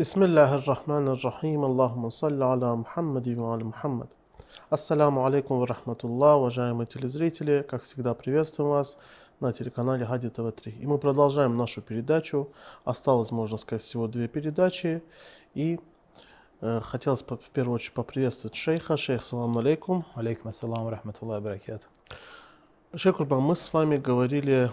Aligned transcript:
بسم 0.00 0.22
الله 0.22 0.54
الرحمن 0.54 1.08
الرحيم 1.08 1.64
اللهم 1.64 2.08
صل 2.10 2.42
على 2.42 2.76
محمد 2.76 3.28
وعلى 3.38 3.64
محمد 3.64 4.08
Ассаламу 4.68 5.24
алейкум 5.26 5.60
ва 5.60 5.66
рахматуллах, 5.66 6.38
уважаемые 6.38 6.86
телезрители. 6.86 7.64
Как 7.68 7.82
всегда, 7.82 8.14
приветствуем 8.14 8.70
вас 8.70 8.98
на 9.38 9.52
телеканале 9.52 10.04
Хади 10.04 10.26
ТВ3. 10.26 10.78
И 10.80 10.86
мы 10.86 10.98
продолжаем 10.98 11.56
нашу 11.56 11.82
передачу. 11.82 12.48
Осталось, 12.84 13.30
можно 13.30 13.58
сказать, 13.58 13.82
всего 13.82 14.08
две 14.08 14.26
передачи. 14.26 15.02
И 15.54 15.78
э, 16.60 16.80
хотелось 16.82 17.22
в 17.22 17.50
первую 17.52 17.76
очередь 17.76 17.94
поприветствовать 17.94 18.56
шейха. 18.56 18.96
Шейх, 18.96 19.24
салам 19.24 19.56
алейкум. 19.58 20.04
Алейкум 20.14 20.48
ассаламу 20.50 20.90
рахматуллах 20.90 21.42
баракату. 21.42 21.86
Шейх 22.94 23.18
Курбан, 23.18 23.42
мы 23.42 23.54
с 23.54 23.72
вами 23.72 23.98
говорили, 23.98 24.72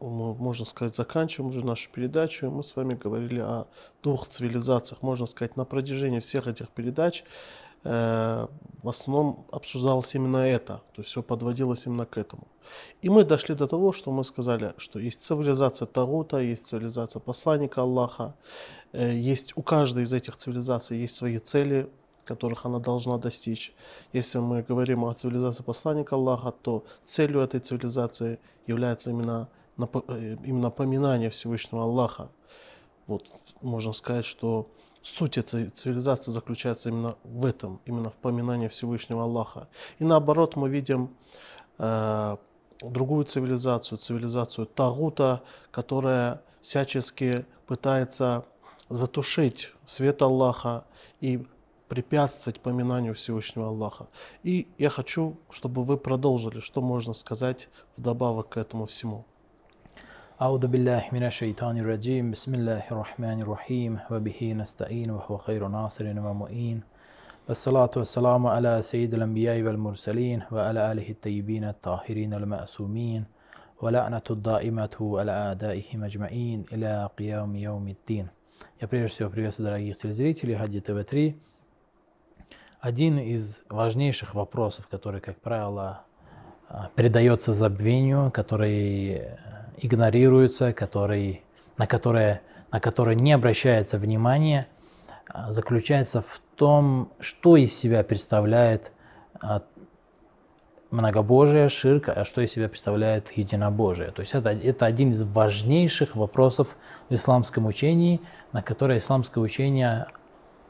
можно 0.00 0.66
сказать, 0.66 0.96
заканчиваем 0.96 1.50
уже 1.50 1.64
нашу 1.64 1.90
передачу. 1.90 2.50
Мы 2.50 2.62
с 2.62 2.76
вами 2.76 2.94
говорили 2.94 3.40
о 3.40 3.66
двух 4.02 4.28
цивилизациях. 4.28 5.02
Можно 5.02 5.26
сказать, 5.26 5.56
на 5.56 5.64
протяжении 5.64 6.20
всех 6.20 6.46
этих 6.46 6.68
передач 6.68 7.24
Э, 7.84 8.46
в 8.82 8.88
основном 8.88 9.46
обсуждалось 9.52 10.14
именно 10.14 10.38
это, 10.38 10.80
то 10.94 11.02
есть 11.02 11.10
все 11.10 11.22
подводилось 11.22 11.86
именно 11.86 12.06
к 12.06 12.16
этому. 12.16 12.48
И 13.02 13.10
мы 13.10 13.24
дошли 13.24 13.54
до 13.54 13.66
того, 13.66 13.92
что 13.92 14.10
мы 14.10 14.24
сказали, 14.24 14.72
что 14.78 14.98
есть 14.98 15.22
цивилизация 15.22 15.86
Тарута, 15.86 16.38
есть 16.38 16.66
цивилизация 16.66 17.20
посланника 17.20 17.82
Аллаха, 17.82 18.34
э, 18.92 19.12
есть 19.14 19.52
у 19.56 19.62
каждой 19.62 20.04
из 20.04 20.12
этих 20.14 20.36
цивилизаций 20.36 20.98
есть 20.98 21.14
свои 21.14 21.38
цели, 21.38 21.90
которых 22.24 22.64
она 22.64 22.78
должна 22.78 23.18
достичь. 23.18 23.74
Если 24.14 24.38
мы 24.38 24.62
говорим 24.62 25.04
о 25.04 25.12
цивилизации 25.12 25.62
посланника 25.62 26.14
Аллаха, 26.14 26.52
то 26.52 26.84
целью 27.04 27.40
этой 27.40 27.60
цивилизации 27.60 28.38
является 28.66 29.10
именно, 29.10 29.48
э, 29.78 30.36
именно 30.44 30.70
поминание 30.70 31.30
Всевышнего 31.30 31.82
Аллаха. 31.82 32.30
Вот 33.06 33.28
можно 33.62 33.92
сказать, 33.92 34.24
что 34.24 34.70
суть 35.02 35.36
этой 35.38 35.68
цивилизации 35.68 36.30
заключается 36.32 36.88
именно 36.88 37.16
в 37.24 37.44
этом, 37.44 37.80
именно 37.84 38.10
в 38.10 38.14
поминании 38.14 38.68
Всевышнего 38.68 39.22
Аллаха. 39.24 39.68
И 39.98 40.04
наоборот 40.04 40.56
мы 40.56 40.68
видим 40.68 41.14
э, 41.78 42.36
другую 42.80 43.24
цивилизацию, 43.24 43.98
цивилизацию 43.98 44.66
Тагута, 44.66 45.42
которая 45.70 46.42
всячески 46.62 47.44
пытается 47.66 48.44
затушить 48.88 49.72
свет 49.84 50.22
Аллаха 50.22 50.84
и 51.20 51.46
препятствовать 51.88 52.60
поминанию 52.60 53.14
Всевышнего 53.14 53.68
Аллаха. 53.68 54.08
И 54.42 54.66
я 54.78 54.90
хочу, 54.90 55.36
чтобы 55.50 55.84
вы 55.84 55.98
продолжили, 55.98 56.60
что 56.60 56.80
можно 56.80 57.12
сказать 57.12 57.68
вдобавок 57.96 58.50
к 58.50 58.56
этому 58.56 58.86
всему. 58.86 59.26
أعوذ 60.41 60.67
بالله 60.67 61.03
من 61.11 61.23
الشيطان 61.23 61.77
الرجيم 61.77 62.31
بسم 62.31 62.55
الله 62.55 62.83
الرحمن 62.91 63.41
الرحيم 63.41 63.99
وبه 64.11 64.53
نستعين 64.53 65.11
وهو 65.11 65.37
خير 65.37 65.67
ناصر 65.67 66.05
ومؤين 66.19 66.81
والصلاة 67.47 67.91
والسلام 67.95 68.47
على 68.47 68.81
سيد 68.81 69.13
الأنبياء 69.13 69.61
والمرسلين 69.61 70.43
وعلى 70.51 70.91
آله 70.91 71.09
الطيبين 71.09 71.63
الطاهرين 71.63 72.33
المأسومين 72.33 73.25
ولعنة 73.81 74.27
الدائمة 74.29 74.95
على 75.19 75.31
أعدائهم 75.31 76.03
أجمعين 76.03 76.65
إلى 76.73 77.09
قيام 77.17 77.55
يوم 77.55 77.87
الدين 77.87 78.27
Я 78.81 78.87
прежде 78.87 79.07
всего 79.07 79.29
приветствую 79.29 79.67
дорогих 79.67 79.97
телезрителей 79.97 80.55
Хади 80.55 80.79
ТВ-3. 80.79 81.35
Один 82.81 83.19
из 83.19 83.63
важнейших 83.69 84.35
вопросов, 84.35 84.87
который, 84.87 85.19
как 85.19 85.37
правило, 85.41 86.03
передается 86.95 87.53
забвению, 87.53 88.31
который 88.31 89.21
игнорируются, 89.78 90.72
который, 90.72 91.42
на, 91.76 91.86
которые, 91.86 92.42
на 92.70 92.80
которые 92.80 93.16
не 93.16 93.32
обращается 93.32 93.98
внимание, 93.98 94.66
а, 95.28 95.52
заключается 95.52 96.22
в 96.22 96.40
том, 96.56 97.10
что 97.20 97.56
из 97.56 97.76
себя 97.76 98.04
представляет 98.04 98.92
а, 99.40 99.62
многобожие, 100.90 101.68
ширка, 101.68 102.12
а 102.12 102.24
что 102.24 102.40
из 102.40 102.52
себя 102.52 102.68
представляет 102.68 103.32
единобожие. 103.32 104.10
То 104.12 104.20
есть 104.20 104.34
это, 104.34 104.50
это 104.50 104.86
один 104.86 105.10
из 105.10 105.22
важнейших 105.22 106.14
вопросов 106.14 106.76
в 107.08 107.14
исламском 107.14 107.66
учении, 107.66 108.20
на 108.52 108.62
который 108.62 108.98
исламское 108.98 109.42
учение 109.42 110.06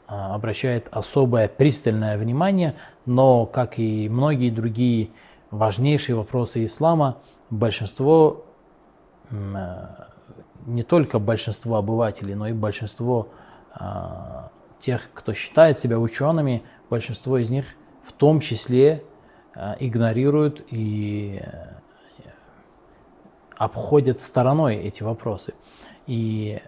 а, 0.07 0.35
обращает 0.35 0.87
особое 0.91 1.47
пристальное 1.47 2.17
внимание, 2.17 2.75
но, 3.05 3.45
как 3.45 3.77
и 3.77 4.09
многие 4.09 4.49
другие 4.49 5.09
важнейшие 5.51 6.15
вопросы 6.15 6.63
ислама, 6.65 7.17
большинство 7.49 8.44
не 9.31 10.83
только 10.83 11.19
большинство 11.19 11.75
обывателей, 11.77 12.35
но 12.35 12.47
и 12.47 12.53
большинство 12.53 13.29
а, 13.73 14.51
тех, 14.79 15.09
кто 15.13 15.33
считает 15.33 15.79
себя 15.79 15.99
учеными, 15.99 16.63
большинство 16.89 17.37
из 17.37 17.49
них 17.49 17.65
в 18.03 18.11
том 18.13 18.39
числе 18.39 19.03
а, 19.53 19.75
игнорируют 19.79 20.65
и 20.69 21.41
э, 21.43 22.29
обходят 23.57 24.19
стороной 24.21 24.75
эти 24.75 25.03
вопросы. 25.03 25.53
И 26.07 26.61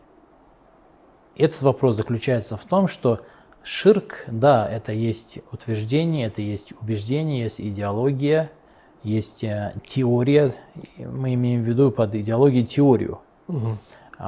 этот 1.36 1.62
вопрос 1.62 1.96
заключается 1.96 2.58
в 2.58 2.66
том, 2.66 2.88
что 2.88 3.22
ширк, 3.64 4.26
да, 4.28 4.70
это 4.70 4.92
есть 4.92 5.40
утверждение, 5.52 6.28
это 6.28 6.42
есть 6.42 6.74
убеждение, 6.82 7.44
есть 7.44 7.62
идеология, 7.62 8.52
есть 9.04 9.44
э, 9.44 9.74
теория, 9.86 10.54
мы 10.98 11.34
имеем 11.34 11.64
в 11.64 11.66
виду 11.66 11.92
под 11.92 12.16
идеологией 12.16 12.66
теорию, 12.66 13.20
угу. 13.48 13.78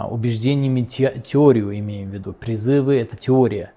убеждениями 0.09 0.81
те, 0.81 1.19
теорию 1.19 1.77
имеем 1.77 2.09
в 2.09 2.13
виду, 2.13 2.33
призывы– 2.33 2.99
это 3.01 3.17
теория, 3.17 3.73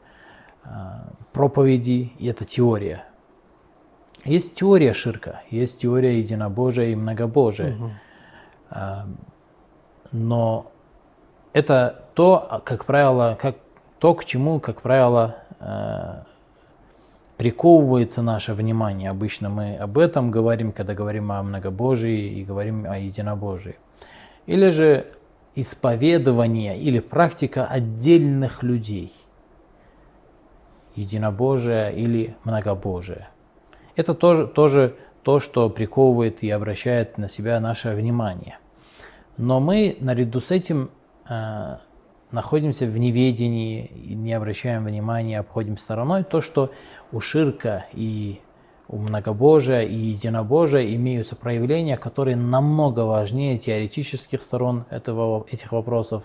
а, 0.65 1.09
проповеди– 1.33 2.13
это 2.21 2.45
теория. 2.45 3.05
Есть 4.25 4.55
теория 4.55 4.93
ширка, 4.93 5.43
есть 5.51 5.81
теория 5.81 6.19
единобожия 6.19 6.91
и 6.91 6.95
многобожия, 6.95 7.75
угу. 7.75 7.91
но 10.13 10.73
это 11.53 12.05
то, 12.15 12.63
как 12.65 12.85
правило, 12.85 13.37
как, 13.41 13.57
то, 13.99 14.15
к 14.15 14.25
чему, 14.25 14.61
как 14.61 14.83
правило, 14.83 15.37
э, 15.61 16.23
приковывается 17.43 18.23
наше 18.23 18.55
внимание. 18.55 19.11
Обычно 19.11 19.49
мы 19.49 19.75
об 19.75 19.99
этом 19.99 20.31
говорим, 20.31 20.71
когда 20.71 20.95
говорим 20.95 21.33
о 21.33 21.43
многобожии 21.43 22.39
и 22.39 22.45
говорим 22.45 22.87
о 22.89 22.97
единобожии. 22.97 23.81
Или 24.47 24.69
же 24.69 25.07
исповедование 25.57 26.79
или 26.79 27.01
практика 27.01 27.67
отдельных 27.67 28.63
людей. 28.63 29.13
Единобожие 30.95 31.93
или 31.97 32.37
многобожие. 32.45 33.29
Это 33.97 34.15
тоже, 34.15 34.47
тоже 34.47 34.95
то, 35.25 35.41
что 35.41 35.69
приковывает 35.69 36.45
и 36.45 36.51
обращает 36.51 37.19
на 37.19 37.29
себя 37.29 37.59
наше 37.59 37.91
внимание. 37.91 38.59
Но 39.37 39.59
мы 39.59 39.97
наряду 39.99 40.39
с 40.39 40.53
этим 40.53 40.93
э, 41.29 41.79
находимся 42.31 42.87
в 42.87 42.97
неведении, 42.97 43.91
не 44.15 44.33
обращаем 44.33 44.85
внимания, 44.85 45.41
обходим 45.41 45.77
стороной 45.77 46.23
то, 46.23 46.41
что 46.41 46.71
у 47.13 47.21
ширка 47.21 47.87
и 47.93 48.41
у 48.89 48.97
многобожия 48.99 49.83
и 49.83 49.95
единобожия 49.95 50.95
имеются 50.95 51.37
проявления, 51.37 51.97
которые 51.97 52.37
намного 52.37 53.01
важнее 53.01 53.59
теоретических 53.59 54.43
сторон 54.43 54.85
этого, 54.91 55.47
этих 55.51 55.73
вопросов, 55.73 56.25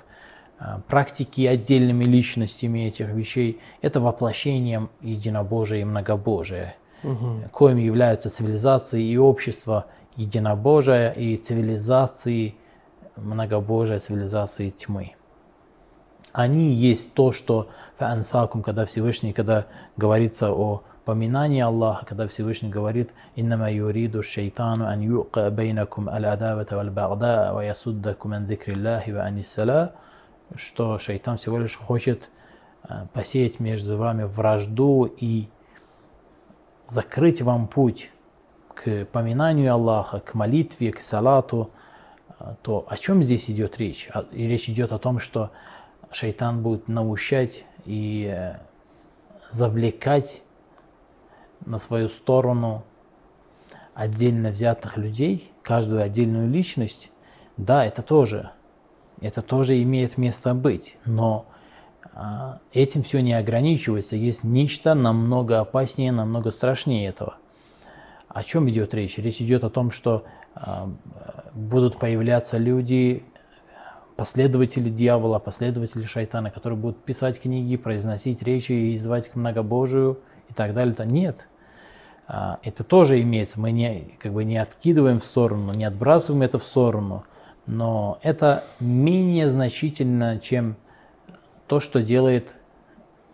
а, 0.59 0.81
практики 0.87 1.45
отдельными 1.45 2.03
личностями 2.03 2.87
этих 2.87 3.09
вещей. 3.09 3.59
Это 3.81 4.01
воплощением 4.01 4.89
единобожия 5.01 5.81
и 5.81 5.83
многобожия, 5.85 6.75
угу. 7.03 7.43
коим 7.51 7.77
являются 7.77 8.29
цивилизации 8.29 9.03
и 9.03 9.17
общество 9.17 9.85
единобожия 10.15 11.11
и 11.11 11.37
цивилизации 11.37 12.55
многобожия, 13.15 13.99
цивилизации 13.99 14.71
тьмы 14.71 15.13
они 16.37 16.71
есть 16.71 17.15
то, 17.15 17.31
что 17.31 17.67
фаансакум, 17.97 18.61
когда 18.61 18.85
Всевышний, 18.85 19.33
когда 19.33 19.65
говорится 19.97 20.51
о 20.51 20.83
поминании 21.03 21.61
Аллаха, 21.61 22.05
когда 22.05 22.27
Всевышний 22.27 22.69
говорит 22.69 23.09
«Иннама 23.35 23.71
юриду 23.71 24.21
шайтану 24.21 24.85
ан 24.85 24.99
юqa 25.01 25.49
бейнакум 25.49 26.07
аль-адавата 26.07 26.75
валь-багда 26.75 27.53
ва 27.55 27.61
ясуддакум 27.61 28.33
ан 28.33 28.45
зикриллахи 28.45 29.09
ва 29.09 29.23
аниссала», 29.23 29.93
что 30.55 30.99
шайтан 30.99 31.37
всего 31.37 31.57
лишь 31.57 31.75
хочет 31.75 32.29
э, 32.87 33.07
посеять 33.13 33.59
между 33.59 33.97
вами 33.97 34.25
вражду 34.25 35.05
и 35.05 35.47
закрыть 36.87 37.41
вам 37.41 37.67
путь 37.67 38.11
к 38.75 39.05
поминанию 39.05 39.73
Аллаха, 39.73 40.19
к 40.19 40.35
молитве, 40.35 40.91
к 40.91 40.99
салату, 40.99 41.71
э, 42.39 42.53
то 42.61 42.85
о 42.87 42.95
чем 42.95 43.23
здесь 43.23 43.49
идет 43.49 43.79
речь? 43.79 44.07
И 44.31 44.47
речь 44.47 44.69
идет 44.69 44.91
о 44.91 44.99
том, 44.99 45.17
что 45.17 45.49
шайтан 46.11 46.61
будет 46.61 46.87
наущать 46.87 47.65
и 47.85 48.31
э, 48.33 48.57
завлекать 49.49 50.41
на 51.65 51.79
свою 51.79 52.09
сторону 52.09 52.83
отдельно 53.93 54.49
взятых 54.49 54.97
людей, 54.97 55.51
каждую 55.63 56.01
отдельную 56.01 56.47
личность, 56.47 57.11
да, 57.57 57.85
это 57.85 58.01
тоже, 58.01 58.51
это 59.21 59.41
тоже 59.41 59.81
имеет 59.81 60.17
место 60.17 60.53
быть, 60.53 60.97
но 61.05 61.47
а, 62.13 62.59
этим 62.73 63.03
все 63.03 63.21
не 63.21 63.33
ограничивается. 63.33 64.15
Есть 64.15 64.43
нечто 64.43 64.93
намного 64.93 65.59
опаснее, 65.59 66.11
намного 66.11 66.51
страшнее 66.51 67.07
этого. 67.07 67.37
О 68.27 68.43
чем 68.43 68.69
идет 68.69 68.93
речь? 68.93 69.17
Речь 69.17 69.41
идет 69.41 69.63
о 69.63 69.69
том, 69.69 69.91
что 69.91 70.25
а, 70.53 70.89
будут 71.53 71.97
появляться 71.97 72.57
люди, 72.57 73.23
последователи 74.17 74.89
дьявола, 74.89 75.39
последователи 75.39 76.01
шайтана, 76.01 76.51
которые 76.51 76.77
будут 76.77 77.03
писать 77.03 77.39
книги, 77.39 77.77
произносить 77.77 78.41
речи 78.41 78.71
и 78.71 78.97
звать 78.97 79.29
к 79.29 79.35
многобожию 79.35 80.19
и 80.49 80.53
так 80.53 80.73
далее. 80.73 80.93
-то. 80.95 81.05
Нет. 81.05 81.47
А, 82.27 82.57
это 82.63 82.83
тоже 82.83 83.21
имеется. 83.21 83.59
Мы 83.59 83.71
не, 83.71 84.15
как 84.19 84.33
бы 84.33 84.43
не 84.43 84.57
откидываем 84.57 85.19
в 85.19 85.23
сторону, 85.23 85.71
не 85.73 85.85
отбрасываем 85.85 86.41
это 86.41 86.57
в 86.57 86.63
сторону. 86.63 87.23
Но 87.67 88.17
это 88.23 88.63
менее 88.79 89.49
значительно, 89.49 90.39
чем 90.39 90.77
то, 91.67 91.79
что 91.79 92.01
делает 92.01 92.55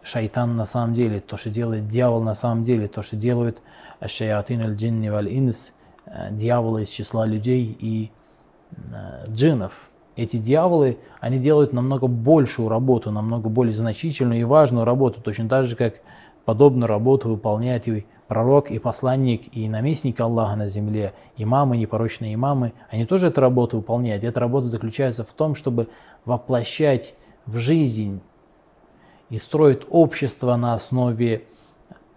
шайтан 0.04 0.56
на 0.56 0.66
самом 0.66 0.94
деле, 0.94 1.22
то, 1.22 1.38
что 1.38 1.50
делает 1.50 1.88
дьявол 1.88 2.22
на 2.22 2.36
самом 2.36 2.64
деле, 2.64 2.88
то, 2.88 3.02
что 3.02 3.16
делают 3.16 3.62
шаятин 4.06 4.62
аль-джинни 4.62 5.08
валь-инс, 5.08 5.72
э, 6.06 6.30
дьяволы 6.32 6.84
из 6.84 6.90
числа 6.90 7.26
людей 7.26 7.78
и 7.80 8.12
э, 8.72 9.26
джиннов. 9.30 9.90
Эти 10.16 10.38
дьяволы, 10.38 10.98
они 11.20 11.40
делают 11.40 11.74
намного 11.74 12.08
большую 12.08 12.70
работу, 12.70 13.12
намного 13.12 13.50
более 13.50 13.74
значительную 13.74 14.42
и 14.42 14.44
важную 14.44 14.86
работу, 14.86 15.22
точно 15.22 15.50
так 15.50 15.66
же, 15.66 15.76
как 15.76 16.02
подобную 16.46 16.88
работу 16.88 17.30
выполняет 17.30 17.88
и 17.88 18.06
пророк, 18.28 18.70
и 18.70 18.80
посланник, 18.80 19.56
и 19.56 19.68
наместник 19.68 20.20
Аллаха 20.20 20.56
на 20.56 20.68
земле, 20.68 21.14
имамы, 21.38 21.78
непорочные 21.78 22.34
имамы, 22.36 22.74
они 22.90 23.06
тоже 23.06 23.28
эту 23.28 23.42
работу 23.42 23.78
выполняют. 23.78 24.24
И 24.24 24.28
эта 24.28 24.40
работа 24.40 24.68
заключается 24.68 25.24
в 25.24 25.32
том, 25.34 25.56
чтобы 25.56 25.88
воплощать 26.26 27.16
в 27.46 27.58
жизнь 27.58 28.22
и 29.30 29.38
строить 29.38 29.82
общество 29.90 30.56
на 30.56 30.74
основе 30.74 31.46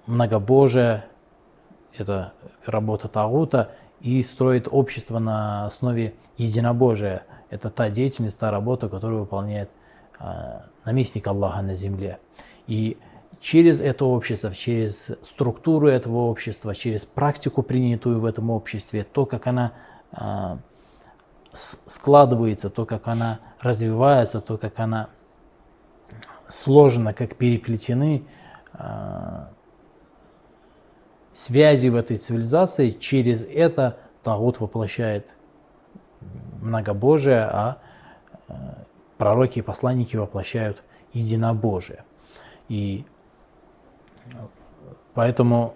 многобожия, 0.06 1.06
это 1.96 2.34
работа 2.66 3.08
Тагута, 3.08 3.70
и 4.00 4.22
строит 4.22 4.68
общество 4.70 5.18
на 5.18 5.66
основе 5.66 6.14
единобожия. 6.36 7.24
Это 7.56 7.70
та 7.70 7.90
деятельность, 7.90 8.38
та 8.38 8.50
работа, 8.50 8.88
которую 8.88 9.20
выполняет 9.20 9.70
э, 10.20 10.60
наместник 10.84 11.26
Аллаха 11.26 11.62
на 11.62 11.74
земле. 11.74 12.18
И 12.66 12.98
через 13.40 13.80
это 13.80 14.04
общество, 14.04 14.52
через 14.52 15.10
структуру 15.22 15.88
этого 15.88 16.28
общества, 16.28 16.74
через 16.74 17.04
практику, 17.04 17.62
принятую 17.62 18.20
в 18.20 18.24
этом 18.26 18.50
обществе, 18.50 19.04
то, 19.04 19.24
как 19.24 19.46
она 19.46 19.72
э, 20.12 20.56
складывается, 21.52 22.68
то, 22.68 22.84
как 22.84 23.08
она 23.08 23.40
развивается, 23.60 24.40
то, 24.40 24.58
как 24.58 24.78
она 24.78 25.08
сложена, 26.48 27.14
как 27.14 27.36
переплетены 27.36 28.22
э, 28.74 29.46
связи 31.32 31.88
в 31.88 31.96
этой 31.96 32.16
цивилизации, 32.16 32.90
через 32.90 33.42
это 33.42 33.98
Тагут 34.22 34.60
воплощает 34.60 35.34
многобожие, 36.60 37.42
а 37.44 37.78
э, 38.48 38.54
пророки 39.18 39.60
и 39.60 39.62
посланники 39.62 40.16
воплощают 40.16 40.82
единобожие. 41.12 42.04
И 42.68 43.04
Поэтому 45.14 45.74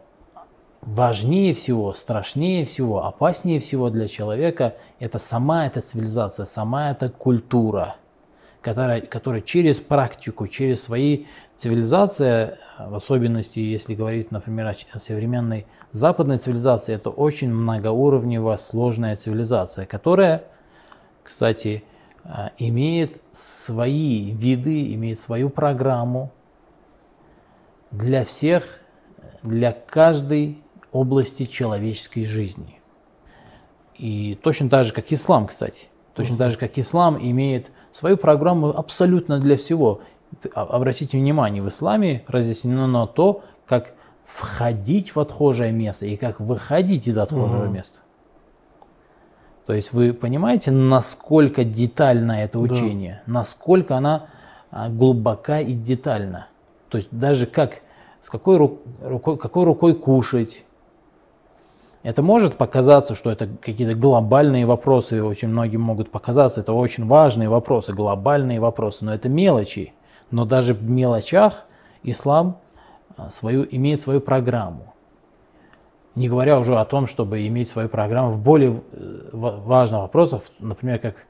важнее 0.82 1.54
всего, 1.54 1.92
страшнее 1.92 2.66
всего, 2.66 3.06
опаснее 3.06 3.60
всего 3.60 3.90
для 3.90 4.06
человека 4.06 4.76
это 4.98 5.18
сама 5.18 5.66
эта 5.66 5.80
цивилизация, 5.80 6.44
сама 6.44 6.90
эта 6.90 7.08
культура, 7.08 7.96
которая, 8.60 9.00
которая 9.00 9.40
через 9.40 9.80
практику, 9.80 10.46
через 10.46 10.82
свои 10.82 11.24
цивилизации, 11.58 12.58
в 12.78 12.94
особенности, 12.94 13.58
если 13.58 13.94
говорить, 13.94 14.30
например, 14.30 14.74
о 14.92 14.98
современной 14.98 15.66
западной 15.92 16.38
цивилизации, 16.38 16.94
это 16.94 17.10
очень 17.10 17.52
многоуровневая, 17.52 18.56
сложная 18.56 19.16
цивилизация, 19.16 19.86
которая, 19.86 20.44
кстати, 21.22 21.84
а, 22.24 22.52
имеет 22.58 23.20
свои 23.32 24.30
виды, 24.30 24.94
имеет 24.94 25.18
свою 25.18 25.50
программу, 25.50 26.30
для 27.90 28.24
всех, 28.24 28.80
для 29.42 29.72
каждой 29.72 30.58
области 30.92 31.44
человеческой 31.44 32.24
жизни. 32.24 32.80
И 33.96 34.38
точно 34.42 34.70
так 34.70 34.86
же, 34.86 34.92
как 34.92 35.12
ислам, 35.12 35.46
кстати. 35.46 35.88
Точно 36.14 36.36
так 36.36 36.52
же, 36.52 36.58
как 36.58 36.78
ислам 36.78 37.18
имеет 37.18 37.70
свою 37.92 38.16
программу 38.16 38.68
абсолютно 38.68 39.38
для 39.38 39.56
всего. 39.56 40.00
А, 40.54 40.62
обратите 40.62 41.18
внимание, 41.18 41.62
в 41.62 41.68
исламе 41.68 42.24
разъяснено 42.28 43.06
то, 43.06 43.42
как 43.66 43.94
входить 44.24 45.14
в 45.14 45.20
отхожее 45.20 45.72
место 45.72 46.06
и 46.06 46.16
как 46.16 46.40
выходить 46.40 47.08
из 47.08 47.18
отхожего 47.18 47.64
угу. 47.64 47.72
места. 47.72 48.00
То 49.66 49.74
есть 49.74 49.92
вы 49.92 50.12
понимаете, 50.12 50.70
насколько 50.70 51.64
детально 51.64 52.42
это 52.42 52.58
учение, 52.58 53.22
да. 53.26 53.34
насколько 53.34 53.96
она 53.96 54.26
а, 54.70 54.88
глубока 54.88 55.60
и 55.60 55.74
детальна. 55.74 56.48
То 56.88 56.98
есть 56.98 57.08
даже 57.10 57.46
как, 57.46 57.80
с 58.20 58.30
какой 58.30 58.56
рукой, 58.56 59.36
какой 59.36 59.64
рукой 59.64 59.94
кушать. 59.94 60.64
Это 62.02 62.22
может 62.22 62.56
показаться, 62.56 63.14
что 63.14 63.30
это 63.30 63.46
какие-то 63.60 63.98
глобальные 63.98 64.64
вопросы, 64.64 65.22
очень 65.22 65.48
многим 65.48 65.82
могут 65.82 66.10
показаться, 66.10 66.62
это 66.62 66.72
очень 66.72 67.06
важные 67.06 67.48
вопросы, 67.50 67.92
глобальные 67.92 68.58
вопросы, 68.58 69.04
но 69.04 69.12
это 69.12 69.28
мелочи. 69.28 69.92
Но 70.30 70.46
даже 70.46 70.72
в 70.72 70.82
мелочах 70.82 71.66
ислам 72.02 72.58
а, 73.16 73.30
свою, 73.30 73.66
имеет 73.70 74.00
свою 74.00 74.20
программу. 74.20 74.94
Не 76.14 76.28
говоря 76.28 76.58
уже 76.58 76.74
о 76.76 76.84
том, 76.84 77.06
чтобы 77.06 77.46
иметь 77.46 77.68
свою 77.68 77.88
программу 77.88 78.32
в 78.32 78.38
более 78.38 78.80
э, 78.92 79.28
важных 79.32 80.00
вопросах, 80.00 80.42
например, 80.58 80.98
как 80.98 81.26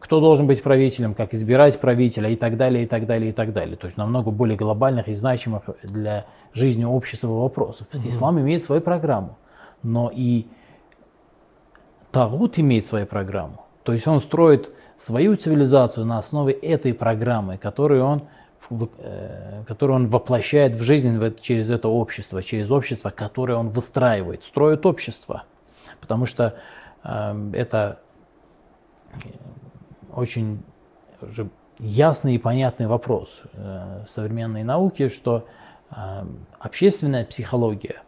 кто 0.00 0.20
должен 0.20 0.46
быть 0.46 0.62
правителем, 0.62 1.14
как 1.14 1.34
избирать 1.34 1.78
правителя 1.80 2.28
и 2.28 2.36
так 2.36 2.56
далее, 2.56 2.84
и 2.84 2.86
так 2.86 3.06
далее, 3.06 3.30
и 3.30 3.32
так 3.32 3.52
далее. 3.52 3.76
То 3.76 3.86
есть 3.86 3.96
намного 3.96 4.30
более 4.30 4.56
глобальных 4.56 5.08
и 5.08 5.14
значимых 5.14 5.62
для 5.82 6.26
жизни 6.52 6.84
общества 6.84 7.28
вопросов. 7.28 7.86
Угу. 7.92 8.08
Ислам 8.08 8.40
имеет 8.40 8.64
свою 8.64 8.80
программу, 8.80 9.36
но 9.84 10.10
и 10.12 10.46
Тагут 12.10 12.58
имеет 12.58 12.86
свою 12.86 13.06
программу. 13.06 13.64
То 13.84 13.92
есть 13.92 14.06
он 14.06 14.20
строит 14.20 14.70
свою 14.98 15.36
цивилизацию 15.36 16.06
на 16.06 16.18
основе 16.18 16.52
этой 16.52 16.94
программы, 16.94 17.58
которую 17.58 18.04
он, 18.04 18.22
э, 18.70 19.62
которую 19.66 19.96
он 19.96 20.08
воплощает 20.08 20.74
в 20.74 20.82
жизнь 20.82 21.20
через 21.40 21.70
это 21.70 21.88
общество, 21.88 22.42
через 22.42 22.70
общество, 22.70 23.10
которое 23.10 23.54
он 23.54 23.68
выстраивает, 23.68 24.42
строит 24.42 24.86
общество. 24.86 25.44
Потому 26.00 26.26
что 26.26 26.56
э, 27.02 27.50
это 27.52 28.00
очень 30.12 30.62
уже 31.20 31.48
ясный 31.78 32.36
и 32.36 32.38
понятный 32.38 32.86
вопрос 32.86 33.40
э, 33.52 34.04
современной 34.08 34.62
науки, 34.62 35.08
что 35.08 35.46
э, 35.90 36.24
общественная 36.58 37.24
психология 37.24 38.02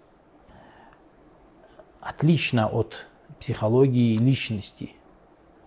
отлична 2.01 2.69
от 2.69 3.07
психологии 3.39 4.17
личности. 4.17 4.93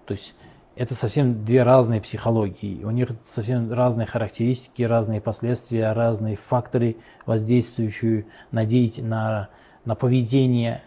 То 0.06 0.14
есть 0.14 0.36
это 0.76 0.96
совсем 0.96 1.44
две 1.44 1.64
разные 1.64 2.02
психологии. 2.02 2.84
У 2.84 2.92
них 2.92 3.10
совсем 3.26 3.72
разные 3.72 4.08
характеристики, 4.08 4.84
разные 4.84 5.22
последствия, 5.22 5.92
разные 5.92 6.36
факторы, 6.38 6.96
воздействующие 7.26 8.26
на, 8.52 8.66
деятель, 8.66 9.06
на, 9.06 9.50
на 9.86 9.96
поведение 9.96 10.82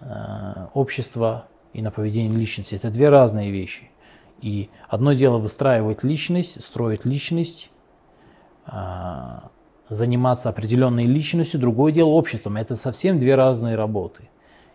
э, 0.00 0.66
общества 0.74 1.46
и 1.72 1.82
на 1.82 1.90
поведение 1.90 2.36
личности. 2.36 2.74
Это 2.74 2.90
две 2.90 3.10
разные 3.10 3.50
вещи. 3.50 3.90
И 4.40 4.70
одно 4.88 5.12
дело 5.12 5.38
выстраивать 5.38 6.02
личность, 6.02 6.62
строить 6.64 7.04
личность, 7.04 7.70
а, 8.66 9.50
заниматься 9.88 10.48
определенной 10.48 11.04
личностью, 11.04 11.60
другое 11.60 11.92
дело 11.92 12.08
обществом. 12.08 12.56
Это 12.56 12.76
совсем 12.76 13.18
две 13.18 13.36
разные 13.36 13.76
работы. 13.76 14.28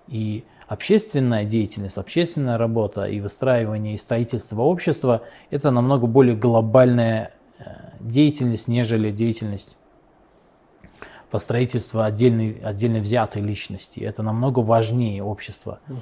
И 0.08 0.44
общественная 0.68 1.44
деятельность, 1.44 1.98
общественная 1.98 2.58
работа 2.58 3.06
и 3.06 3.20
выстраивание 3.20 3.96
и 3.96 3.98
строительство 3.98 4.62
общества– 4.62 5.22
это 5.50 5.72
намного 5.72 6.08
более 6.08 6.36
глобальная 6.36 7.34
э, 7.60 7.64
деятельность, 8.00 8.68
нежели 8.68 9.12
деятельность 9.12 9.76
по 11.30 11.40
строительству 11.40 12.02
отдельной, 12.02 12.60
отдельно 12.64 13.00
взятой 13.00 13.42
личности. 13.42 14.00
Это 14.00 14.24
намного 14.24 14.60
важнее 14.60 15.24
общества. 15.24 15.80
Угу. 15.90 15.98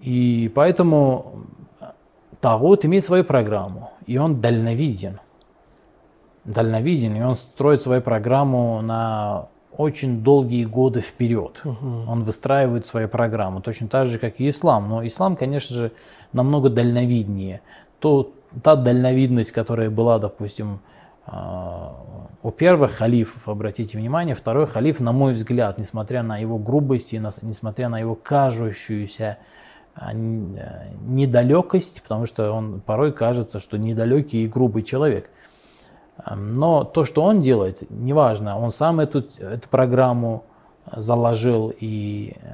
И 0.00 0.50
поэтому 0.54 1.46
Тагут 2.40 2.84
имеет 2.84 3.04
свою 3.04 3.24
программу, 3.24 3.92
и 4.06 4.18
он 4.18 4.40
дальновиден. 4.40 5.20
Дальновиден, 6.44 7.16
и 7.16 7.22
он 7.22 7.34
строит 7.34 7.82
свою 7.82 8.02
программу 8.02 8.80
на 8.82 9.48
очень 9.76 10.22
долгие 10.22 10.64
годы 10.64 11.00
вперед. 11.00 11.60
Угу. 11.64 12.10
Он 12.10 12.24
выстраивает 12.24 12.86
свою 12.86 13.08
программу, 13.08 13.60
точно 13.60 13.88
так 13.88 14.06
же, 14.06 14.18
как 14.18 14.40
и 14.40 14.48
ислам. 14.48 14.88
Но 14.88 15.06
ислам, 15.06 15.36
конечно 15.36 15.76
же, 15.76 15.92
намного 16.32 16.70
дальновиднее. 16.70 17.60
То, 17.98 18.32
та 18.62 18.76
дальновидность, 18.76 19.52
которая 19.52 19.90
была, 19.90 20.18
допустим, 20.18 20.80
у 22.42 22.50
первых 22.52 22.92
халифов, 22.92 23.48
обратите 23.48 23.98
внимание, 23.98 24.36
второй 24.36 24.66
халиф, 24.66 25.00
на 25.00 25.12
мой 25.12 25.32
взгляд, 25.32 25.78
несмотря 25.78 26.22
на 26.22 26.38
его 26.38 26.56
грубость 26.56 27.12
и 27.12 27.18
несмотря 27.18 27.88
на 27.88 27.98
его 27.98 28.14
кажущуюся 28.14 29.38
а, 29.96 30.12
недалекость, 30.12 32.02
потому 32.02 32.26
что 32.26 32.52
он 32.52 32.80
порой 32.80 33.12
кажется, 33.12 33.58
что 33.58 33.76
недалекий 33.76 34.44
и 34.44 34.48
грубый 34.48 34.84
человек. 34.84 35.30
Но 36.34 36.84
то, 36.84 37.04
что 37.04 37.22
он 37.22 37.40
делает, 37.40 37.88
неважно, 37.90 38.58
он 38.58 38.70
сам 38.70 39.00
эту, 39.00 39.24
эту 39.38 39.68
программу 39.68 40.44
заложил 40.90 41.72
и 41.78 42.36
э, 42.40 42.48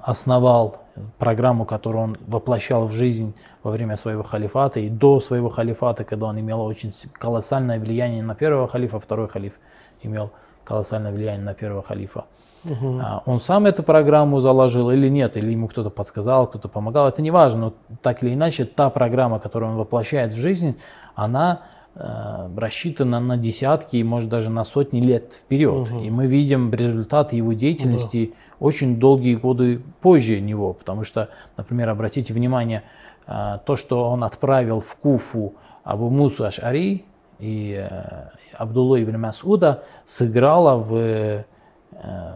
основал 0.00 0.86
программу, 1.18 1.64
которую 1.64 2.04
он 2.04 2.16
воплощал 2.26 2.86
в 2.86 2.92
жизнь 2.92 3.34
во 3.62 3.70
время 3.70 3.96
своего 3.96 4.22
халифата 4.22 4.80
и 4.80 4.88
до 4.88 5.20
своего 5.20 5.48
халифата, 5.48 6.04
когда 6.04 6.26
он 6.26 6.40
имел 6.40 6.60
очень 6.62 6.90
колоссальное 7.12 7.78
влияние 7.78 8.22
на 8.22 8.34
первого 8.34 8.68
халифа, 8.68 8.98
второй 8.98 9.28
халиф 9.28 9.54
имел 10.02 10.30
колоссальное 10.64 11.12
влияние 11.12 11.44
на 11.44 11.54
первого 11.54 11.82
халифа. 11.82 12.24
Угу. 12.64 13.00
Он 13.26 13.40
сам 13.40 13.66
эту 13.66 13.82
программу 13.82 14.40
заложил 14.40 14.90
или 14.90 15.08
нет, 15.08 15.36
или 15.36 15.52
ему 15.52 15.68
кто-то 15.68 15.90
подсказал, 15.90 16.48
кто-то 16.48 16.68
помогал, 16.68 17.08
это 17.08 17.22
не 17.22 17.30
важно, 17.30 17.60
но 17.60 17.74
так 18.02 18.22
или 18.22 18.34
иначе 18.34 18.64
та 18.64 18.90
программа, 18.90 19.38
которую 19.38 19.72
он 19.72 19.76
воплощает 19.76 20.32
в 20.32 20.36
жизнь, 20.36 20.76
она 21.14 21.62
э, 21.62 21.75
рассчитана 21.98 23.20
на 23.20 23.36
десятки, 23.36 24.02
может 24.02 24.28
даже 24.28 24.50
на 24.50 24.64
сотни 24.64 25.00
лет 25.00 25.32
вперед. 25.32 25.88
Угу. 25.88 26.00
И 26.00 26.10
мы 26.10 26.26
видим 26.26 26.72
результаты 26.72 27.36
его 27.36 27.54
деятельности 27.54 28.26
да. 28.26 28.56
очень 28.60 28.98
долгие 28.98 29.34
годы 29.34 29.82
позже 30.02 30.40
него, 30.40 30.74
потому 30.74 31.04
что, 31.04 31.30
например, 31.56 31.88
обратите 31.88 32.34
внимание, 32.34 32.82
э, 33.26 33.58
то, 33.64 33.76
что 33.76 34.10
он 34.10 34.24
отправил 34.24 34.80
в 34.80 34.94
Куфу 34.96 35.54
Абу 35.84 36.10
Мусу 36.10 36.44
Ашари 36.44 37.04
и 37.38 37.78
э, 37.78 38.28
Абдулла 38.52 39.02
ибн 39.02 39.18
Масуда 39.18 39.84
сыграла 40.06 40.76
в, 40.76 40.94
э, 40.94 41.44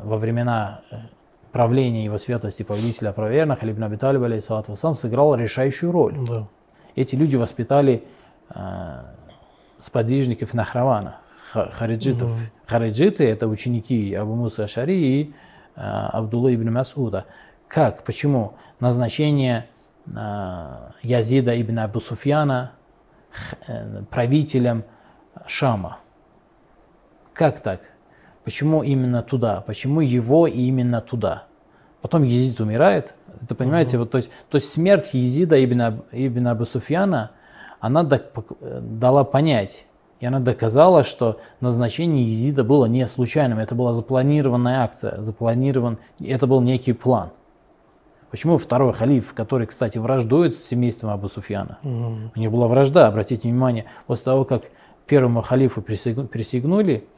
во 0.05 0.17
времена 0.17 0.81
э, 0.91 0.97
правления 1.53 2.05
его 2.05 2.19
светлости 2.19 2.63
повелителя 2.63 3.13
проверенных, 3.13 3.63
Ибн 3.63 3.85
Аби 3.85 3.97
Талиб, 3.97 4.23
алейхиссалату 4.23 4.75
сыграл 4.95 5.35
решающую 5.35 5.91
роль. 5.93 6.17
Да. 6.29 6.47
Эти 6.97 7.17
люди 7.17 7.37
воспитали 7.37 8.05
э, 8.55 9.03
сподвижников 9.81 10.55
Нахравана, 10.55 11.19
хариджитов. 11.53 12.31
Угу. 12.31 12.41
Хариджиты– 12.67 13.25
это 13.29 13.49
ученики 13.49 14.15
Абу 14.15 14.35
Муса 14.35 14.65
Ашари 14.65 14.95
и 14.95 15.35
э, 15.77 15.81
Абдулла 15.81 16.55
ибн 16.55 16.73
Масуда. 16.73 17.27
Как? 17.69 18.05
Почему? 18.05 18.55
Назначение 18.79 19.67
э, 20.07 20.91
Язида 21.03 21.61
ибн 21.61 21.81
Абу 21.81 22.01
Суфьяна 22.01 22.73
э, 23.67 24.03
правителем 24.11 24.85
Шама– 25.47 25.99
как 27.41 27.61
так? 27.61 27.81
Почему 28.45 28.83
именно 28.83 29.23
туда? 29.23 29.63
Почему 29.63 30.03
его 30.03 30.47
именно 30.47 31.01
туда? 31.01 31.45
Потом 32.03 32.23
Езид 32.23 32.61
умирает. 32.61 33.15
Это 33.41 33.55
понимаете, 33.55 33.97
угу. 33.97 34.05
вот, 34.05 34.11
то, 34.11 34.19
есть, 34.19 34.31
то 34.51 34.57
есть 34.57 34.71
смерть 34.71 35.15
Езида 35.15 35.65
ибн, 35.65 36.03
ибн 36.13 36.49
Абу 36.49 36.67
Суфьяна, 36.67 37.31
она 37.81 38.09
дала 38.61 39.25
понять, 39.25 39.87
и 40.21 40.27
она 40.27 40.39
доказала, 40.39 41.03
что 41.03 41.41
назначение 41.61 42.25
Езида 42.25 42.63
было 42.63 42.87
не 42.87 43.07
случайным, 43.07 43.59
это 43.59 43.75
была 43.75 43.95
запланированная 43.95 44.83
акция, 44.83 45.21
запланирован, 45.23 45.99
это 46.21 46.47
был 46.47 46.61
некий 46.61 46.93
план. 46.93 47.31
Почему 48.31 48.59
второй 48.59 48.93
халиф, 48.93 49.35
который, 49.35 49.67
кстати, 49.67 49.99
враждует 49.99 50.55
с 50.55 50.63
семейством 50.63 51.11
Абу 51.11 51.29
Суфьяна, 51.29 51.79
угу. 51.83 52.31
у 52.37 52.39
них 52.39 52.51
была 52.53 52.69
вражда, 52.69 53.09
обратите 53.09 53.49
внимание, 53.49 53.87
после 54.07 54.27
того, 54.27 54.45
как 54.45 54.71
первому 55.07 55.43
халифу 55.43 55.83
присягнули, 55.83 57.09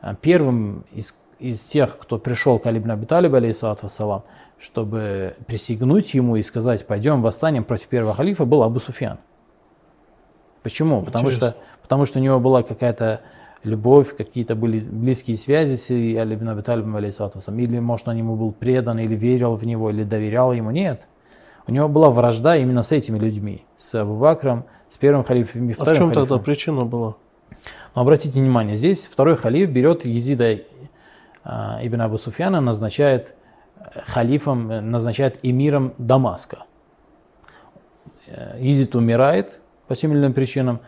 а, 0.00 0.14
первым 0.14 0.86
из, 0.92 1.14
из 1.38 1.60
тех, 1.60 1.98
кто 1.98 2.18
пришел 2.18 2.58
к 2.58 2.66
Алибн 2.66 2.92
Аби 2.92 3.04
Талиб, 3.04 3.32
вассалам, 3.32 4.22
чтобы 4.58 5.36
присягнуть 5.46 6.14
ему 6.14 6.36
и 6.36 6.42
сказать, 6.42 6.86
пойдем 6.86 7.20
восстанем 7.20 7.64
против 7.64 7.88
первого 7.88 8.14
халифа, 8.14 8.46
был 8.46 8.62
Абу 8.62 8.80
Суфьян. 8.80 9.18
Почему? 10.64 11.02
Потому 11.02 11.30
что, 11.30 11.54
потому 11.82 12.06
что 12.06 12.18
у 12.18 12.22
него 12.22 12.40
была 12.40 12.62
какая-то 12.62 13.20
любовь, 13.64 14.16
какие-то 14.16 14.54
были 14.54 14.80
близкие 14.80 15.36
связи 15.36 15.76
с 15.76 15.90
Алибн 15.90 16.48
Аби 16.48 16.62
Талибом, 16.62 16.98
или, 16.98 17.78
может, 17.80 18.08
он 18.08 18.16
ему 18.16 18.34
был 18.34 18.50
предан, 18.50 18.98
или 18.98 19.14
верил 19.14 19.56
в 19.56 19.66
него, 19.66 19.90
или 19.90 20.04
доверял 20.04 20.54
ему. 20.54 20.70
Нет. 20.70 21.06
У 21.66 21.72
него 21.72 21.88
была 21.88 22.08
вражда 22.08 22.56
именно 22.56 22.82
с 22.82 22.92
этими 22.92 23.18
людьми, 23.18 23.64
с 23.76 23.94
Абу 23.94 24.16
Бакром, 24.16 24.64
с 24.88 24.96
первым 24.96 25.22
халифом 25.22 25.68
и 25.68 25.72
вторым 25.74 25.92
А 25.92 25.94
в 25.94 25.98
чем 25.98 26.08
халифом. 26.08 26.28
тогда 26.28 26.42
причина 26.42 26.84
была? 26.86 27.16
Но 27.94 28.02
обратите 28.02 28.40
внимание, 28.40 28.76
здесь 28.76 29.06
второй 29.10 29.36
халиф 29.36 29.68
берет 29.68 30.06
Езида 30.06 30.60
а, 31.44 31.78
Ибн 31.82 32.00
Абу 32.00 32.16
Суфьяна, 32.16 32.62
назначает 32.62 33.34
э, 33.76 34.00
халифом, 34.06 34.70
э, 34.70 34.80
назначает 34.80 35.38
эмиром 35.42 35.92
Дамаска. 35.98 36.64
Э, 38.26 38.56
Езид 38.58 38.94
умирает 38.94 39.60
по 39.86 39.96
тем 39.96 40.12
или 40.12 40.18
иным 40.18 40.32
причинам, 40.32 40.80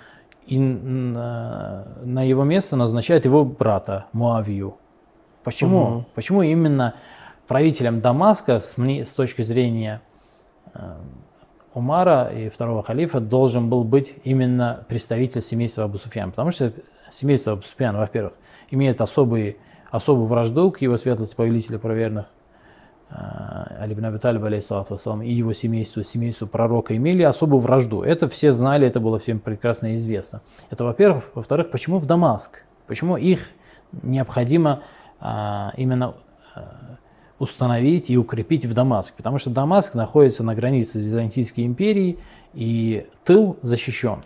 и 0.47 0.59
на 0.59 2.23
его 2.23 2.45
место 2.45 2.76
назначает 2.76 3.25
его 3.25 3.45
брата 3.45 4.07
Муавию. 4.12 4.76
Почему? 5.43 5.83
Угу. 5.83 6.05
Почему 6.15 6.43
именно 6.43 6.95
правителем 7.49 8.00
Дамаска 8.00 8.59
с, 8.59 8.76
с 8.76 9.11
точки 9.11 9.43
зрения 9.43 10.03
Умара 11.75 12.31
и 12.35 12.49
второго 12.49 12.83
халифа 12.83 13.21
должен 13.21 13.69
был 13.69 13.85
быть 13.85 14.15
именно 14.25 14.85
представитель 14.88 15.43
семейства 15.43 15.85
Абу 15.85 15.99
Суфьян, 15.99 16.31
потому 16.31 16.50
что 16.50 16.73
семейство 17.11 17.53
Абу 17.53 17.62
Суфьяна, 17.62 17.99
во-первых, 17.99 18.33
имеет 18.71 19.00
особый, 19.00 19.59
особую 19.91 20.26
вражду 20.26 20.71
к 20.71 20.81
его 20.81 20.97
светлости 20.97 21.35
повелителя 21.35 21.79
проверенных, 21.79 22.26
а, 23.11 23.77
Али 23.81 23.95
ибн 23.95 24.07
Аби 24.07 24.19
Талиб, 24.19 24.43
вассалам, 24.43 25.23
и 25.23 25.31
его 25.31 25.53
семейству, 25.53 26.03
семейству 26.03 26.47
пророка 26.47 26.97
имели 26.97 27.23
особую 27.23 27.61
вражду. 27.61 28.03
Это 28.03 28.29
все 28.29 28.53
знали, 28.53 28.87
это 28.87 29.01
было 29.01 29.19
всем 29.19 29.39
прекрасно 29.39 29.97
известно. 29.97 30.41
Это 30.71 30.85
во-первых. 30.85 31.25
Во-вторых, 31.35 31.71
почему 31.71 31.99
в 31.99 32.07
Дамаск? 32.07 32.63
Почему 32.87 33.17
их 33.17 33.49
необходимо 34.03 34.83
а, 35.21 35.73
именно 35.77 36.15
а, 36.55 36.97
установить 37.39 38.11
и 38.11 38.19
укрепить 38.19 38.67
в 38.67 38.75
Дамаск? 38.75 39.15
Потому 39.15 39.39
что 39.39 39.51
Дамаск 39.51 39.95
находится 39.95 40.43
на 40.43 40.55
границе 40.55 40.99
с 40.99 41.01
Византийской 41.01 41.65
империей, 41.65 42.19
и 42.57 43.07
тыл 43.25 43.59
защищен. 43.61 44.25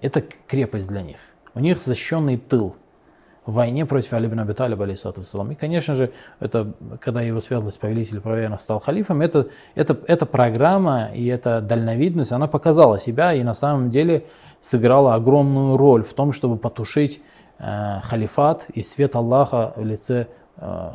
Это 0.00 0.24
крепость 0.48 0.88
для 0.88 1.02
них. 1.02 1.18
У 1.54 1.60
них 1.60 1.82
защищенный 1.82 2.38
тыл 2.38 2.74
в 3.44 3.54
войне 3.54 3.86
против 3.86 4.12
Али 4.12 4.28
ибн 4.28 4.40
Аби 4.40 4.52
Талиба, 4.52 4.86
И, 4.86 5.54
конечно 5.54 5.94
же, 5.94 6.12
это, 6.40 6.72
когда 7.00 7.22
его 7.22 7.40
светлость 7.40 7.80
повелитель 7.80 8.20
проверенных 8.20 8.60
стал 8.60 8.78
халифом, 8.80 9.20
это, 9.20 9.48
это, 9.74 9.98
эта 10.06 10.26
программа 10.26 11.10
и 11.12 11.26
эта 11.26 11.60
дальновидность, 11.60 12.32
она 12.32 12.46
показала 12.46 12.98
себя 12.98 13.32
и 13.34 13.42
на 13.42 13.54
самом 13.54 13.90
деле 13.90 14.26
сыграла 14.60 15.14
огромную 15.14 15.76
роль 15.76 16.04
в 16.04 16.14
том, 16.14 16.32
чтобы 16.32 16.56
потушить 16.56 17.20
э, 17.58 18.00
халифат 18.02 18.66
и 18.74 18.82
свет 18.82 19.16
Аллаха 19.16 19.72
в 19.76 19.84
лице 19.84 20.28
э, 20.56 20.90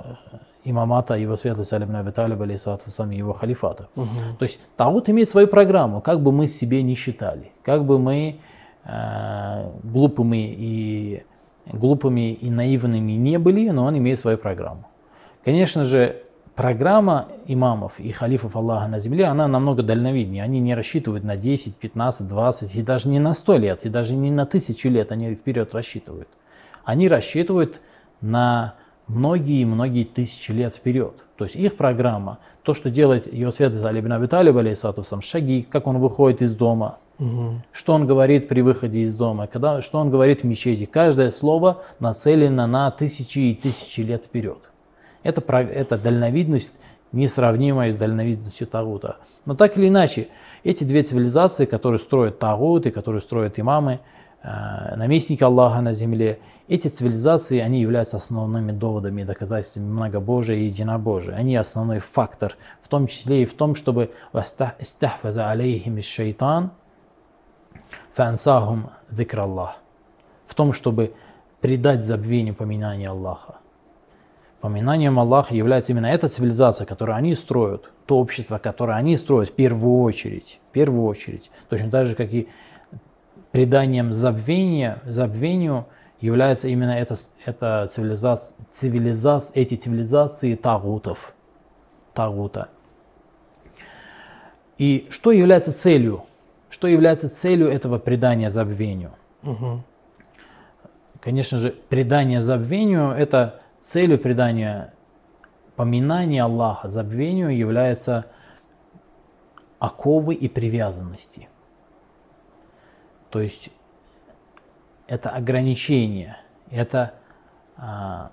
имамата 0.64 1.16
его 1.16 1.36
светлости 1.36 1.74
Али 1.74 1.84
ибн 1.84 1.98
Аби 1.98 2.12
Талиба, 2.12 2.46
и 2.46 3.18
его 3.18 3.34
халифата. 3.34 3.90
Угу. 3.96 4.38
То 4.40 4.44
есть 4.44 4.60
Таут 4.78 5.10
имеет 5.10 5.30
свою 5.30 5.48
программу, 5.48 6.00
как 6.00 6.22
бы 6.22 6.32
мы 6.32 6.48
себе 6.48 6.82
не 6.82 6.96
считали, 6.96 7.52
как 7.64 7.84
бы 7.84 8.00
мы 8.00 8.40
Э, 8.90 9.70
глупыми 9.84 10.56
и, 10.58 11.24
глупыми 11.72 12.34
и 12.34 12.50
наивными 12.50 13.14
не 13.14 13.38
были, 13.38 13.70
но 13.70 13.86
он 13.86 13.98
имеет 13.98 14.20
свою 14.20 14.38
программу. 14.38 14.88
Конечно 15.44 15.84
же, 15.84 16.24
программа 16.56 17.28
имамов 17.46 18.00
и 18.00 18.12
халифов 18.12 18.56
Аллаха 18.56 18.88
на 18.88 19.00
земле, 19.00 19.26
она 19.26 19.48
намного 19.48 19.84
дальновиднее. 19.84 20.44
Они 20.44 20.60
не 20.60 20.76
рассчитывают 20.76 21.24
на 21.24 21.38
10, 21.38 21.76
15, 21.76 22.28
20 22.28 22.76
и 22.76 22.82
даже 22.82 23.08
не 23.08 23.20
на 23.20 23.34
100 23.34 23.58
лет, 23.58 23.86
и 23.86 23.90
даже 23.90 24.16
не 24.16 24.32
на 24.32 24.46
тысячу 24.46 24.90
лет 24.90 25.12
они 25.12 25.36
вперед 25.36 25.74
рассчитывают. 25.74 26.28
Они 26.84 27.08
рассчитывают 27.08 27.80
на 28.22 28.76
многие-многие 29.08 30.04
тысячи 30.04 30.52
лет 30.52 30.74
вперед. 30.74 31.14
То 31.38 31.46
есть 31.46 31.56
их 31.56 31.78
программа, 31.78 32.40
то, 32.64 32.74
что 32.74 32.90
делает 32.90 33.32
его 33.32 33.52
святость 33.52 33.86
Али 33.86 34.00
ибн 34.00 34.14
Аби 34.14 34.28
Талиб, 34.28 34.56
шаги, 35.22 35.68
как 35.70 35.88
он 35.88 36.00
выходит 36.00 36.42
из 36.42 36.54
дома, 36.56 36.98
Угу. 37.20 37.62
Что 37.72 37.94
он 37.94 38.06
говорит 38.06 38.48
при 38.48 38.62
выходе 38.62 39.00
из 39.00 39.16
дома, 39.16 39.48
когда, 39.48 39.82
что 39.82 39.98
он 39.98 40.12
говорит 40.12 40.42
в 40.42 40.44
мечети. 40.44 40.86
Каждое 40.86 41.32
слово 41.32 41.84
нацелено 42.00 42.68
на 42.68 42.92
тысячи 42.92 43.40
и 43.40 43.56
тысячи 43.56 44.02
лет 44.02 44.26
вперед. 44.26 44.60
Это, 45.24 45.42
это 45.62 45.98
дальновидность, 45.98 46.74
несравнимая 47.12 47.92
с 47.92 47.96
дальновидностью 47.96 48.68
Тагута. 48.68 49.18
Но 49.46 49.56
так 49.56 49.78
или 49.78 49.88
иначе, 49.88 50.28
эти 50.64 50.84
две 50.84 51.02
цивилизации, 51.02 51.66
которые 51.66 52.00
строят 52.00 52.38
Тагут 52.38 52.86
и 52.86 52.92
которые 52.92 53.22
строят 53.22 53.60
имамы, 53.60 54.00
э, 54.44 54.96
наместники 54.96 55.44
Аллаха 55.44 55.82
на 55.82 55.94
земле, 55.94 56.40
эти 56.68 56.88
цивилизации, 56.88 57.60
они 57.60 57.82
являются 57.82 58.18
основными 58.18 58.72
доводами 58.72 59.22
и 59.22 59.26
доказательствами 59.26 59.86
многобожия 59.86 60.58
и 60.58 60.66
единобожия. 60.66 61.36
Они 61.36 61.56
основной 61.56 62.00
фактор, 62.00 62.58
в 62.82 62.88
том 62.88 63.08
числе 63.08 63.44
и 63.44 63.46
в 63.46 63.54
том, 63.54 63.76
чтобы 63.76 64.12
«вастахфаза 64.34 65.50
алейхим 65.50 66.02
шайтан» 66.02 66.72
фансахум 68.14 68.90
дикраллах. 69.10 69.78
В 70.46 70.56
том, 70.56 70.74
чтобы 70.74 71.14
предать 71.62 72.04
забвению 72.04 72.56
поминания 72.56 73.10
Аллаха. 73.10 73.58
Поминанием 74.60 75.20
Аллаха 75.20 75.54
является 75.54 75.92
именно 75.92 76.08
эта 76.08 76.28
цивилизация, 76.28 76.86
которую 76.86 77.16
они 77.16 77.36
строят, 77.36 77.92
то 78.06 78.18
общество, 78.18 78.58
которое 78.58 78.98
они 78.98 79.16
строят 79.16 79.50
в 79.50 79.54
первую 79.54 80.02
очередь, 80.02 80.60
в 80.70 80.74
первую 80.74 81.06
очередь. 81.06 81.52
Точно 81.70 81.90
так 81.92 82.08
же, 82.08 82.16
как 82.16 82.34
и 82.34 82.50
преданием 83.52 84.14
забвения, 84.14 85.02
забвению 85.06 85.86
является 86.20 86.68
именно 86.68 86.92
эта, 86.92 87.16
эта 87.46 87.88
цивилизация, 87.92 88.58
цивилизация, 88.72 89.54
эти 89.56 89.76
цивилизации 89.76 90.56
тагутов, 90.56 91.34
тагута. 92.14 92.70
И 94.78 95.08
что 95.10 95.32
является 95.32 95.72
целью? 95.72 96.26
Что 96.70 96.88
является 96.88 97.30
целью 97.30 97.70
этого 97.70 97.98
предания 97.98 98.50
забвению? 98.50 99.12
Угу. 99.44 99.84
Конечно 101.20 101.60
же, 101.60 101.72
предание 101.90 102.42
забвению– 102.42 103.12
это 103.18 103.60
целью 103.80 104.20
предания 104.20 104.94
поминания 105.76 106.44
Аллаха 106.44 106.90
забвению 106.90 107.56
является 107.56 108.26
оковы 109.80 110.34
и 110.34 110.48
привязанности. 110.48 111.48
То 113.30 113.42
есть 113.42 113.70
это 115.08 115.30
ограничение, 115.30 116.38
это 116.70 117.14
а, 117.78 118.32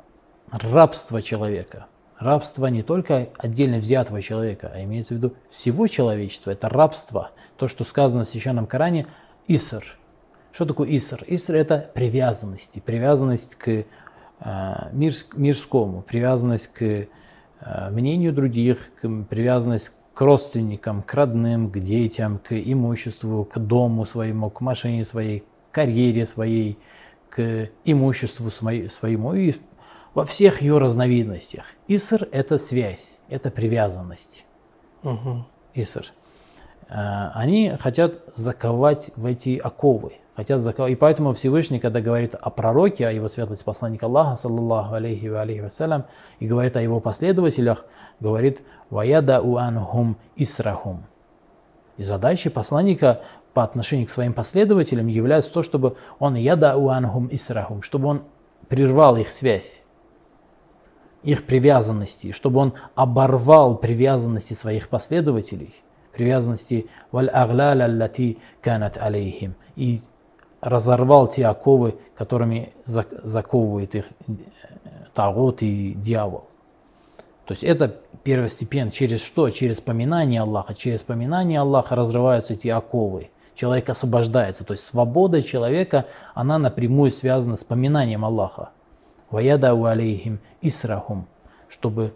рабство 0.51 1.23
человека. 1.23 1.87
Рабство 2.19 2.67
не 2.67 2.83
только 2.83 3.29
отдельно 3.39 3.79
взятого 3.79 4.23
человека, 4.23 4.71
а 4.73 4.83
имеется 4.83 5.15
в 5.15 5.17
виду 5.19 5.35
всего 5.51 5.87
человечества. 5.87 6.53
Это 6.53 6.69
рабство, 6.69 7.33
то, 7.57 7.69
что 7.69 7.85
сказано 7.85 8.25
в 8.25 8.29
Священном 8.29 8.67
Коране, 8.67 9.07
Иср. 9.47 9.85
Что 10.53 10.65
такое 10.65 10.89
Иср? 10.97 11.25
Иср– 11.27 11.55
это 11.57 11.91
привязанности, 11.93 12.79
привязанность 12.79 13.57
к 13.57 13.69
э, 13.69 13.85
мирскому, 14.93 16.03
привязанность 16.03 16.69
к 16.69 16.83
э, 16.83 17.07
мнению 17.91 18.33
других, 18.33 18.95
к, 18.95 19.09
привязанность 19.29 19.93
к 20.15 20.21
родственникам, 20.21 21.03
к 21.03 21.13
родным, 21.13 21.71
к 21.71 21.81
детям, 21.81 22.39
к 22.39 22.53
имуществу, 22.53 23.45
к 23.45 23.59
дому 23.59 24.05
своему, 24.05 24.49
к 24.49 24.61
машине 24.61 25.05
своей, 25.05 25.41
к 25.41 25.45
карьере 25.75 26.25
своей, 26.25 26.79
к 27.29 27.69
имуществу 27.85 28.51
своему 28.51 29.35
и 29.35 29.55
во 30.15 30.25
всех 30.25 30.63
ее 30.63 30.79
разновидностях. 30.79 31.67
Иср– 31.89 32.29
это 32.33 32.59
связь, 32.59 33.19
это 33.29 33.51
привязанность. 33.51 34.47
Угу. 35.03 35.45
Иср. 35.75 36.07
Э, 36.89 37.31
они 37.35 37.71
хотят 37.81 38.23
заковать 38.37 39.11
в 39.17 39.27
эти 39.27 39.59
оковы, 39.59 40.13
хотят 40.37 40.61
заковать. 40.61 40.93
И 40.93 40.97
поэтому 40.97 41.33
Всевышний, 41.33 41.81
когда 41.81 42.01
говорит 42.01 42.37
о 42.37 42.51
пророке, 42.51 43.09
о 43.09 43.11
его 43.11 43.29
светлости 43.29 43.65
посланника 43.65 44.07
Аллаха, 44.07 44.37
саллаллаху 44.37 44.95
алейхи 44.95 45.27
ва 45.27 45.43
алейхи 45.43 45.61
вассалям, 45.61 46.05
и 46.39 46.47
говорит 46.47 46.77
о 46.77 46.83
его 46.83 47.01
последователях, 47.01 47.85
говорит 48.21 48.63
«Ваяда 48.91 49.41
уанхум 49.41 50.17
исрахум». 50.37 51.05
И 51.97 52.05
задачей 52.05 52.49
посланника 52.49 53.23
по 53.55 53.65
отношению 53.65 54.07
к 54.07 54.11
своим 54.11 54.35
последователям 54.35 55.07
является 55.07 55.53
то, 55.53 55.63
чтобы 55.63 55.97
он 56.19 56.35
яда 56.35 56.77
уанхум 56.77 57.29
исрахум, 57.31 57.83
чтобы 57.83 58.09
он 58.09 58.23
прервал 58.69 59.17
их 59.17 59.31
связь 59.31 59.85
их 61.25 61.47
привязанности, 61.47 62.33
чтобы 62.33 62.61
он 62.61 62.75
оборвал 62.95 63.77
привязанности 63.77 64.53
своих 64.53 64.89
последователей, 64.89 65.75
привязанности 66.13 66.87
валь 67.11 67.31
аллати 67.31 68.39
канат 68.61 68.99
алейхим, 68.99 69.55
и 69.75 70.03
разорвал 70.61 71.29
те 71.29 71.47
оковы, 71.47 71.99
которыми 72.15 72.73
заковывает 72.85 73.95
их 73.95 74.05
э, 74.29 74.33
Тагот 75.15 75.63
и 75.63 75.95
дьявол. 75.95 76.49
То 77.47 77.53
есть 77.53 77.65
это 77.65 78.01
первостепенно. 78.23 78.91
Через 78.91 79.23
что? 79.23 79.51
Через 79.51 79.81
поминание 79.81 80.41
Аллаха. 80.41 80.75
Через 80.75 81.03
поминание 81.03 81.61
Аллаха 81.61 81.95
разрываются 81.95 82.55
эти 82.55 82.69
оковы. 82.69 83.31
Человек 83.55 83.89
освобождается. 83.89 84.65
То 84.65 84.73
есть 84.73 84.85
свобода 84.85 85.43
человека, 85.43 86.07
она 86.35 86.59
напрямую 86.59 87.11
связана 87.11 87.57
с 87.57 87.65
поминанием 87.65 88.25
Аллаха. 88.25 88.71
Ваядау 89.31 89.85
алейхим 89.85 90.41
исрахум, 90.61 91.27
чтобы 91.69 92.15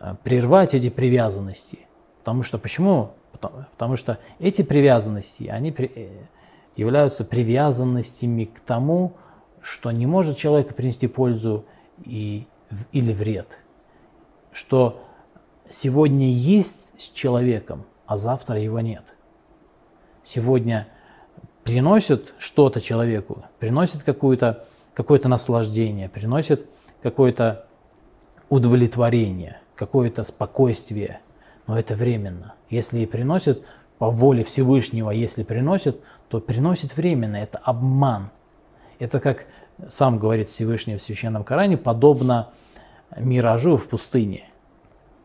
э, 0.00 0.14
прервать 0.22 0.74
эти 0.74 0.88
привязанности. 0.88 1.80
Потому 2.20 2.42
что 2.42 2.58
почему? 2.58 3.10
Потому, 3.32 3.64
потому 3.72 3.96
что 3.96 4.18
эти 4.38 4.62
привязанности, 4.62 5.44
они 5.44 5.72
при, 5.72 5.90
э, 5.94 6.08
являются 6.76 7.24
привязанностями 7.24 8.44
к 8.44 8.60
тому, 8.60 9.12
что 9.60 9.90
не 9.90 10.06
может 10.06 10.38
человеку 10.38 10.74
принести 10.74 11.06
пользу 11.06 11.64
и, 12.04 12.46
или 12.92 13.12
вред. 13.12 13.58
Что 14.52 15.02
сегодня 15.70 16.30
есть 16.30 16.92
с 16.96 17.10
человеком, 17.10 17.84
а 18.06 18.16
завтра 18.16 18.58
его 18.58 18.80
нет. 18.80 19.04
Сегодня 20.28 20.86
приносит 21.64 22.34
что-то 22.38 22.82
человеку, 22.82 23.44
приносит 23.58 24.02
какое-то 24.02 24.66
наслаждение, 24.94 26.10
приносит 26.10 26.66
какое-то 27.02 27.64
удовлетворение, 28.50 29.58
какое-то 29.74 30.24
спокойствие, 30.24 31.20
но 31.66 31.78
это 31.78 31.94
временно. 31.94 32.54
Если 32.68 32.98
и 32.98 33.06
приносит 33.06 33.64
по 33.96 34.10
воле 34.10 34.44
Всевышнего, 34.44 35.12
если 35.12 35.44
приносит, 35.44 35.98
то 36.28 36.40
приносит 36.40 36.94
временно, 36.94 37.36
это 37.36 37.56
обман. 37.56 38.30
Это 38.98 39.20
как 39.20 39.46
сам 39.88 40.18
говорит 40.18 40.50
Всевышний 40.50 40.96
в 40.96 41.02
Священном 41.02 41.42
Коране, 41.42 41.78
подобно 41.78 42.50
миражу 43.16 43.78
в 43.78 43.88
пустыне. 43.88 44.44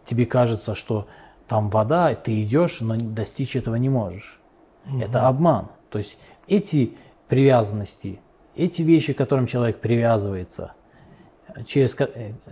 Тебе 0.06 0.26
кажется, 0.26 0.76
что 0.76 1.08
там 1.50 1.70
вода, 1.70 2.14
ты 2.16 2.42
идешь, 2.42 2.80
но 2.80 2.96
достичь 2.96 3.58
этого 3.58 3.76
не 3.76 3.90
можешь. 3.90 4.40
Угу. 4.88 5.02
Это 5.02 5.28
обман. 5.28 5.68
То 5.90 6.00
есть 6.00 6.18
эти 6.48 6.98
привязанности, 7.28 8.20
эти 8.56 8.82
вещи, 8.82 9.14
к 9.14 9.18
которым 9.18 9.48
человек 9.48 9.80
привязывается, 9.80 10.74
через 11.66 11.96
к 11.96 12.10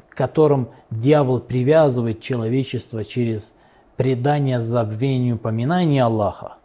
которым 0.10 0.70
дьявол 0.90 1.40
привязывает 1.40 2.22
человечество 2.22 3.04
через 3.04 3.54
предание 3.98 4.62
забвению 4.62 5.38
поминания 5.38 6.04
Аллаха, 6.04 6.58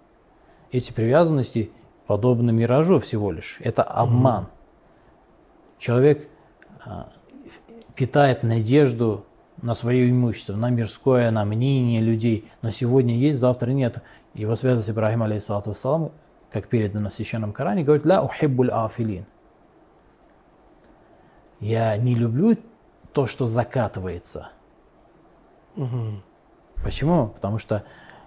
эти 0.70 0.92
привязанности 0.92 1.70
подобны 2.06 2.52
миражу 2.52 2.98
всего 3.00 3.30
лишь. 3.32 3.58
Это 3.60 3.82
обман. 3.82 4.48
Человек 5.78 6.28
а, 6.84 7.10
питает 7.94 8.42
надежду 8.42 9.24
на 9.62 9.74
свое 9.74 10.10
имущество, 10.10 10.54
на 10.54 10.70
мирское, 10.70 11.30
на 11.30 11.44
мнение 11.44 12.00
людей, 12.00 12.50
но 12.62 12.70
сегодня 12.70 13.16
есть, 13.16 13.38
завтра 13.40 13.70
нет. 13.70 14.02
Его 14.34 14.54
святость 14.54 14.90
Ибрахим, 14.90 15.22
алейхиссалату 15.22 15.70
вассалам, 15.70 16.12
как 16.50 16.68
передано 16.68 17.10
в 17.10 17.14
Священном 17.14 17.52
Коране, 17.52 17.82
говорит 17.82 18.04
«Ля 18.04 18.22
ухиббуль 18.22 18.70
афилин». 18.70 19.26
Я 21.60 21.96
не 21.96 22.14
люблю 22.14 22.56
то, 23.12 23.26
что 23.26 23.46
закатывается. 23.46 24.50
Угу. 25.76 26.22
Почему? 26.82 27.28
Потому 27.28 27.58
что 27.58 27.84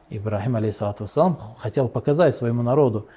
Ибрахим, 0.09 0.55
алейхиссалату 0.55 1.03
вассалам, 1.03 1.37
хотел 1.59 1.87
показать 1.87 2.35
своему 2.35 2.63
народу 2.63 3.07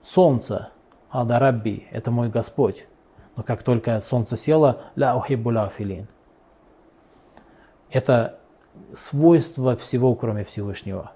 солнце, 0.00 0.70
Ада 1.10 1.38
Рабби, 1.38 1.86
это 1.90 2.10
мой 2.10 2.30
Господь. 2.30 2.86
Но 3.36 3.42
как 3.42 3.62
только 3.62 4.00
солнце 4.00 4.36
село, 4.36 4.80
ля 4.96 5.16
ухиббуль 5.16 5.58
афилин. 5.58 6.08
Это 7.90 8.38
свойство 8.94 9.76
всего, 9.76 10.14
кроме 10.14 10.44
Всевышнего. 10.44 11.12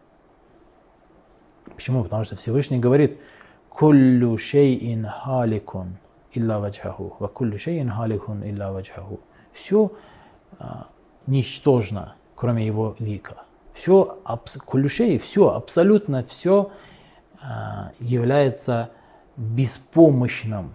Почему? 1.74 2.02
Потому 2.02 2.24
что 2.24 2.36
Всевышний 2.36 2.78
говорит, 2.78 3.18
«Куллю 3.68 4.36
шейин 4.36 5.06
халикун 5.06 5.96
илля 6.32 6.58
ваджаху, 6.58 7.16
ва 7.18 7.28
куллю 7.28 7.58
шейин 7.58 7.90
халикун 7.90 8.42
илля 8.44 8.72
ваджаху». 8.72 9.20
Все 9.52 9.92
а, 10.58 10.88
ничтожно, 11.26 12.14
кроме 12.34 12.66
его 12.66 12.96
лика. 12.98 13.44
Все, 13.72 14.18
кулюшей, 14.64 15.18
все, 15.18 15.54
абсолютно 15.54 16.24
все 16.24 16.70
а, 17.40 17.92
является 17.98 18.90
беспомощным. 19.36 20.74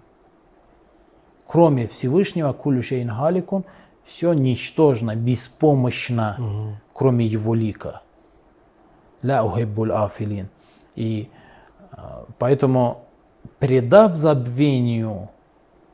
Кроме 1.46 1.88
Всевышнего, 1.88 2.54
кулюшейн 2.54 3.10
халикун, 3.10 3.66
все 4.08 4.34
ничтожно, 4.34 5.16
беспомощно, 5.16 6.38
угу. 6.40 6.78
кроме 6.94 7.26
его 7.26 7.54
лика. 7.54 8.02
Ля 9.22 9.44
ухиббуль 9.44 9.92
афилин. 9.92 10.50
И 10.96 11.30
а, 11.92 12.26
поэтому, 12.40 13.06
предав 13.60 14.16
забвению 14.16 15.30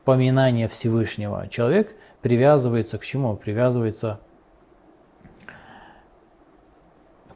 поминания 0.04 0.68
Всевышнего, 0.68 1.48
человек 1.48 1.94
привязывается 2.22 2.98
к 2.98 3.04
чему? 3.04 3.36
Привязывается 3.36 4.20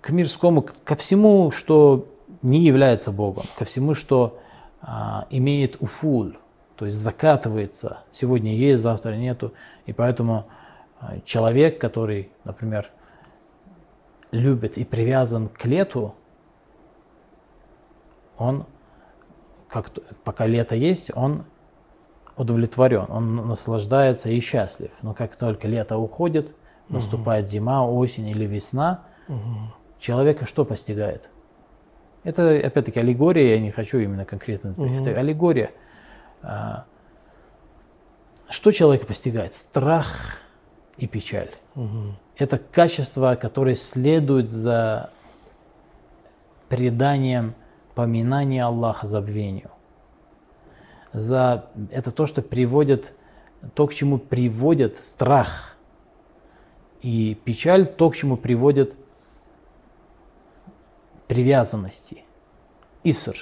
к 0.01 0.11
мирскому, 0.11 0.63
ко 0.63 0.95
всему, 0.95 1.51
что 1.51 2.07
не 2.43 2.61
является 2.61 3.11
Богом, 3.11 3.45
ко 3.59 3.65
всему, 3.65 3.95
что 3.95 4.39
а, 4.81 5.27
имеет 5.31 5.77
уфуль, 5.81 6.39
то 6.77 6.87
есть 6.87 6.99
закатывается. 6.99 7.99
Сегодня 8.13 8.55
есть, 8.55 8.83
завтра 8.83 9.15
нету. 9.15 9.53
И 9.87 9.93
поэтому 9.93 10.47
человек, 11.25 11.81
который, 11.81 12.31
например, 12.45 12.91
любит 14.31 14.77
и 14.79 14.85
привязан 14.85 15.49
к 15.49 15.65
лету, 15.65 16.15
он, 18.37 18.67
как, 19.69 19.91
пока 20.25 20.47
лето 20.47 20.75
есть, 20.75 21.11
он 21.15 21.45
удовлетворен, 22.37 23.07
он 23.09 23.37
наслаждается 23.49 24.31
и 24.31 24.41
счастлив. 24.41 24.91
Но 25.03 25.13
как 25.13 25.37
только 25.37 25.67
лето 25.67 25.99
уходит, 25.99 26.55
наступает 26.89 27.45
угу. 27.47 27.51
зима, 27.51 27.87
осень 27.87 28.29
или 28.29 28.45
весна, 28.45 29.05
угу. 29.27 29.75
человека 29.99 30.47
что 30.47 30.65
постигает? 30.65 31.31
Это, 32.25 32.51
опять-таки, 32.51 33.01
аллегория, 33.01 33.55
я 33.55 33.61
не 33.61 33.71
хочу 33.71 33.99
именно 33.99 34.25
конкретно, 34.25 34.73
угу. 34.73 34.85
это 34.85 35.19
аллегория. 35.19 35.73
А, 36.43 36.85
что 38.51 38.71
человека 38.71 39.07
постигает? 39.07 39.55
Страх 39.55 40.39
и 40.99 41.07
печаль. 41.07 41.51
Угу. 41.75 42.15
Это 42.37 42.59
качества, 42.59 43.37
которые 43.41 43.75
следуют 43.75 44.49
за 44.51 45.11
преданием 46.69 47.55
поминания 47.95 48.65
Аллаха 48.65 49.07
забвению. 49.07 49.71
За, 51.13 51.67
это 51.91 52.11
то, 52.11 52.27
что 52.27 52.43
приводит, 52.43 53.15
то, 53.75 53.87
к 53.87 53.95
чему 53.95 54.19
приводит 54.19 54.97
страх. 54.99 55.77
И 57.01 57.39
печаль, 57.45 57.87
то, 57.87 58.11
к 58.11 58.17
чему 58.17 58.37
приводит 58.37 58.95
привязанности. 61.29 62.25
Иср 63.05 63.37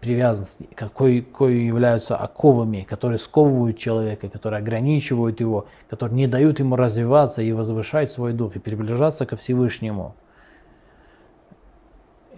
привязанности, 0.00 0.68
какой, 0.74 1.20
кое 1.20 1.54
являются 1.54 2.16
оковами, 2.16 2.82
которые 2.82 3.18
сковывают 3.18 3.76
человека, 3.76 4.28
которые 4.28 4.58
ограничивают 4.58 5.40
его, 5.40 5.66
которые 5.88 6.16
не 6.16 6.26
дают 6.26 6.58
ему 6.58 6.76
развиваться 6.76 7.42
и 7.42 7.52
возвышать 7.52 8.10
свой 8.10 8.32
дух, 8.32 8.56
и 8.56 8.58
приближаться 8.58 9.26
ко 9.26 9.36
Всевышнему. 9.36 10.14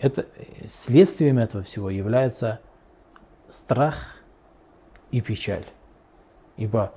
Это, 0.00 0.26
следствием 0.66 1.38
этого 1.38 1.62
всего 1.62 1.88
является 1.88 2.60
страх 3.48 4.16
и 5.12 5.20
печаль. 5.20 5.66
Ибо 6.56 6.92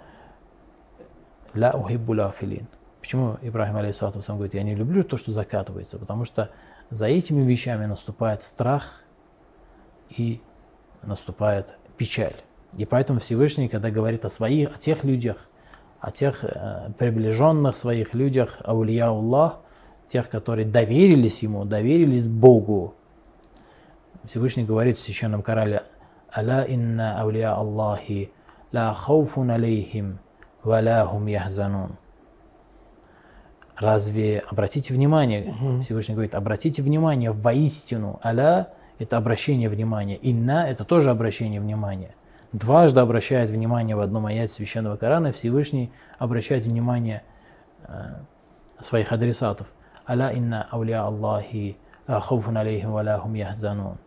ля 1.54 1.72
ухиббу 1.72 2.16
филин. 2.32 2.68
Почему 3.00 3.38
Ибрахим 3.44 3.76
алейхиссалату 3.76 4.20
говорит, 4.28 4.56
я 4.56 4.64
не 4.64 4.74
люблю 4.74 5.04
то, 5.04 5.18
что 5.18 5.32
закатывается, 5.32 6.00
потому 6.00 6.26
что 6.26 6.50
за 6.90 7.06
этими 7.06 7.44
вещами 7.44 7.86
наступает 7.86 8.42
страх 8.42 9.04
и 10.10 10.42
наступает 11.06 11.76
печаль. 11.98 12.36
И 12.78 12.86
поэтому 12.86 13.20
Всевышний, 13.20 13.68
когда 13.68 13.90
говорит 13.90 14.26
о 14.26 14.30
своих, 14.30 14.76
о 14.76 14.80
тех 14.80 15.04
людях, 15.04 15.38
о 16.00 16.12
тех 16.12 16.44
э, 16.44 16.92
приближенных 16.98 17.78
своих 17.78 18.14
людях, 18.14 18.58
аулия 18.64 19.08
Аллах, 19.08 19.60
тех, 20.08 20.30
которые 20.30 20.66
доверились 20.66 21.42
Ему, 21.42 21.66
доверились 21.66 22.28
Богу, 22.28 22.96
Всевышний 24.26 24.64
говорит 24.64 24.98
в 24.98 25.02
Священном 25.02 25.42
Корале, 25.42 25.84
«Аля 26.36 26.64
инна 26.64 27.22
аулия 27.22 27.54
Аллахи 27.54 28.32
ла 28.72 28.94
хауфун 28.94 29.52
алейхим 29.52 30.20
ва 30.64 30.82
ла 30.82 31.06
хум 31.06 31.28
яхзанун». 31.28 31.98
Разве, 33.78 34.44
обратите 34.50 34.94
внимание, 34.94 35.50
угу. 35.50 35.82
Всевышний 35.82 36.16
говорит, 36.16 36.36
обратите 36.36 36.82
внимание 36.82 37.32
воистину, 37.32 38.20
аля– 38.24 38.70
это 39.00 39.18
обращение 39.18 39.70
внимания, 39.70 40.16
инна– 40.16 40.68
это 40.70 40.86
тоже 40.86 41.12
обращение 41.12 41.60
внимания. 41.60 42.16
Дважды 42.52 43.00
обращает 43.00 43.50
внимание 43.50 43.96
в 43.96 44.00
одном 44.00 44.26
аяте 44.26 44.54
Священного 44.54 44.96
Корана, 44.98 45.32
Всевышний 45.32 45.92
обращает 46.20 46.66
внимание 46.66 47.24
э, 47.88 48.16
своих 48.80 49.12
адресатов. 49.12 49.68
Аля 50.08 50.32
инна 50.32 50.68
аулия 50.70 51.02
Аллахи 51.02 51.78
ла 52.08 52.22
хауфун 52.22 52.58
алейхим 52.58 52.92
ва 52.92 53.02
яхзанун. 53.34 53.98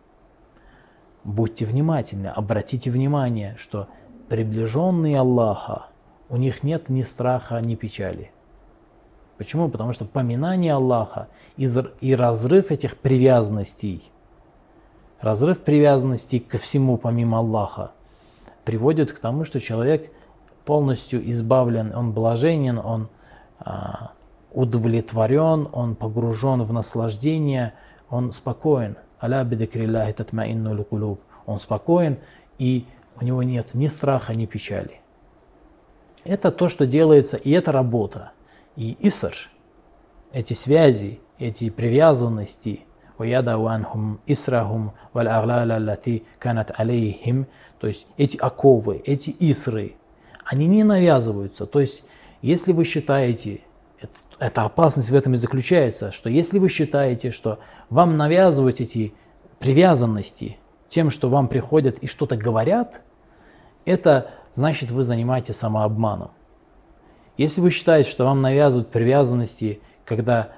Будьте 1.23 1.65
внимательны, 1.65 2.27
обратите 2.27 2.89
внимание, 2.89 3.55
что 3.59 3.87
приближенные 4.29 5.19
Аллаха, 5.19 5.87
у 6.29 6.37
них 6.37 6.63
нет 6.63 6.89
ни 6.89 7.01
страха, 7.01 7.59
ни 7.59 7.75
печали– 7.75 8.31
Почему? 9.39 9.69
Потому 9.69 9.93
что 9.93 10.03
поминание 10.03 10.73
Аллаха 10.73 11.29
и 11.55 12.13
разрыв 12.13 12.71
этих 12.71 12.97
привязанностей, 12.97 14.11
разрыв 15.21 15.59
привязанностей 15.59 16.39
ко 16.39 16.57
всему 16.57 16.97
помимо 16.97 17.39
Аллаха, 17.39 17.91
приводит 18.63 19.11
к 19.11 19.19
тому, 19.19 19.45
что 19.45 19.59
человек 19.59 20.11
полностью 20.65 21.27
избавлен, 21.31 21.93
он 21.95 22.11
блаженен, 22.11 22.77
он 22.77 23.09
а, 23.59 24.11
удовлетворен, 24.51 25.67
он 25.71 25.95
погружен 25.95 26.61
в 26.63 26.73
наслаждение, 26.73 27.73
он 28.09 28.31
спокоен. 28.33 28.97
Аля 29.21 29.43
бидакрилляхи 29.43 30.13
татмаинну 30.13 30.83
кулуб. 30.83 31.21
Он 31.45 31.59
спокоен, 31.59 32.19
и 32.57 32.85
у 33.19 33.25
него 33.25 33.43
нет 33.43 33.73
ни 33.73 33.87
страха, 33.87 34.33
ни 34.33 34.45
печали. 34.45 35.01
Это 36.23 36.51
то, 36.51 36.69
что 36.69 36.85
делается, 36.85 37.37
и 37.37 37.51
это 37.51 37.71
работа 37.71 38.31
и 38.75 38.95
иср, 39.01 39.35
эти 40.31 40.53
связи, 40.53 41.19
эти 41.37 41.69
привязанности, 41.69 42.85
وَيَدَوْ 43.18 44.18
исрахум 44.26 44.92
валь 45.12 45.26
وَالْأَغْلَالَ 45.26 46.22
канат 46.38 46.72
алейхим, 46.78 47.46
то 47.78 47.86
есть 47.86 48.06
эти 48.16 48.36
оковы, 48.36 49.02
эти 49.04 49.34
исры, 49.38 49.94
они 50.44 50.66
не 50.66 50.84
навязываются. 50.84 51.66
То 51.66 51.80
есть, 51.80 52.02
если 52.42 52.72
вы 52.72 52.84
считаете, 52.84 53.60
это, 54.00 54.12
эта 54.38 54.62
опасность 54.62 55.10
в 55.10 55.14
этом 55.14 55.34
и 55.34 55.36
заключается, 55.36 56.12
что 56.12 56.28
если 56.28 56.58
вы 56.58 56.68
считаете, 56.68 57.30
что 57.30 57.58
вам 57.88 58.16
навязывают 58.16 58.80
эти 58.80 59.14
привязанности 59.58 60.58
тем, 60.88 61.10
что 61.10 61.28
вам 61.28 61.48
приходят 61.48 61.98
и 61.98 62.06
что-то 62.06 62.36
говорят, 62.36 63.02
это 63.84 64.30
значит 64.52 64.90
вы 64.90 65.04
занимаетесь 65.04 65.56
самообманом. 65.56 66.30
Если 67.36 67.60
вы 67.60 67.70
считаете, 67.70 68.08
что 68.10 68.24
вам 68.24 68.40
навязывают 68.40 68.90
привязанности, 68.90 69.80
когда 70.04 70.40
а, 70.42 70.57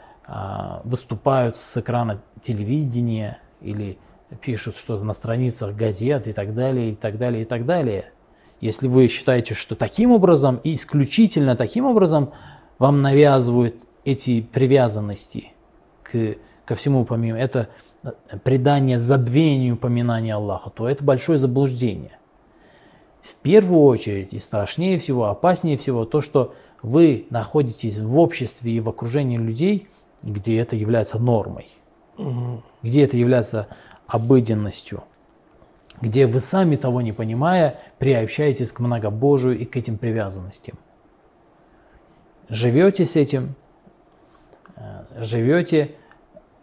выступают 0.83 1.57
с 1.57 1.77
экрана 1.77 2.21
телевидения 2.41 3.39
или 3.59 3.97
пишут 4.41 4.77
что-то 4.77 5.03
на 5.03 5.13
страницах 5.13 5.75
газет 5.75 6.27
и 6.27 6.33
так 6.33 6.53
далее, 6.53 6.91
и 6.91 6.95
так 6.95 7.17
далее, 7.17 7.41
и 7.41 7.45
так 7.45 7.65
далее, 7.65 8.11
если 8.61 8.87
вы 8.87 9.07
считаете, 9.07 9.55
что 9.55 9.75
таким 9.75 10.11
образом 10.11 10.61
и 10.63 10.75
исключительно 10.75 11.55
таким 11.55 11.85
образом 11.85 12.31
вам 12.77 13.01
навязывают 13.01 13.75
эти 14.05 14.41
привязанности 14.41 15.51
к, 16.03 16.37
ко 16.65 16.75
всему 16.75 17.03
помимо, 17.03 17.37
это 17.37 17.69
предание 18.43 18.99
забвению 18.99 19.77
поминания 19.77 20.35
Аллаха, 20.35 20.69
то 20.69 20.87
это 20.87 21.03
большое 21.03 21.39
заблуждение. 21.39 22.19
В 23.21 23.35
первую 23.35 23.83
очередь 23.83 24.33
и 24.33 24.39
страшнее 24.39 24.97
всего, 24.97 25.25
опаснее 25.25 25.77
всего 25.77 26.05
то, 26.05 26.21
что 26.21 26.55
вы 26.81 27.27
находитесь 27.29 27.99
в 27.99 28.17
обществе 28.17 28.71
и 28.73 28.79
в 28.79 28.89
окружении 28.89 29.37
людей, 29.37 29.87
где 30.23 30.59
это 30.59 30.75
является 30.75 31.19
нормой, 31.19 31.69
угу. 32.17 32.61
где 32.81 33.03
это 33.03 33.17
является 33.17 33.67
обыденностью, 34.07 35.03
где 36.01 36.27
вы 36.27 36.39
сами 36.39 36.75
того 36.75 37.01
не 37.01 37.13
понимая 37.13 37.79
приобщаетесь 37.99 38.71
к 38.71 38.79
многобожию 38.79 39.57
и 39.57 39.65
к 39.65 39.77
этим 39.77 39.97
привязанностям. 39.97 40.77
Живете 42.49 43.05
с 43.05 43.15
этим, 43.15 43.55
э, 44.75 45.05
живете 45.17 45.95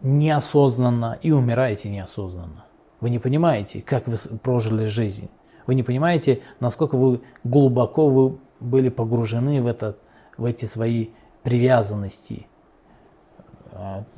неосознанно 0.01 1.17
и 1.21 1.31
умираете 1.31 1.89
неосознанно. 1.89 2.65
Вы 3.01 3.09
не 3.09 3.19
понимаете, 3.19 3.81
как 3.81 4.07
вы 4.07 4.17
прожили 4.39 4.85
жизнь. 4.85 5.29
Вы 5.65 5.75
не 5.75 5.83
понимаете, 5.83 6.41
насколько 6.59 6.95
вы 6.95 7.21
глубоко 7.43 8.09
вы 8.09 8.39
были 8.59 8.89
погружены 8.89 9.61
в 9.61 9.67
этот 9.67 9.99
в 10.37 10.45
эти 10.45 10.65
свои 10.65 11.09
привязанности, 11.43 12.47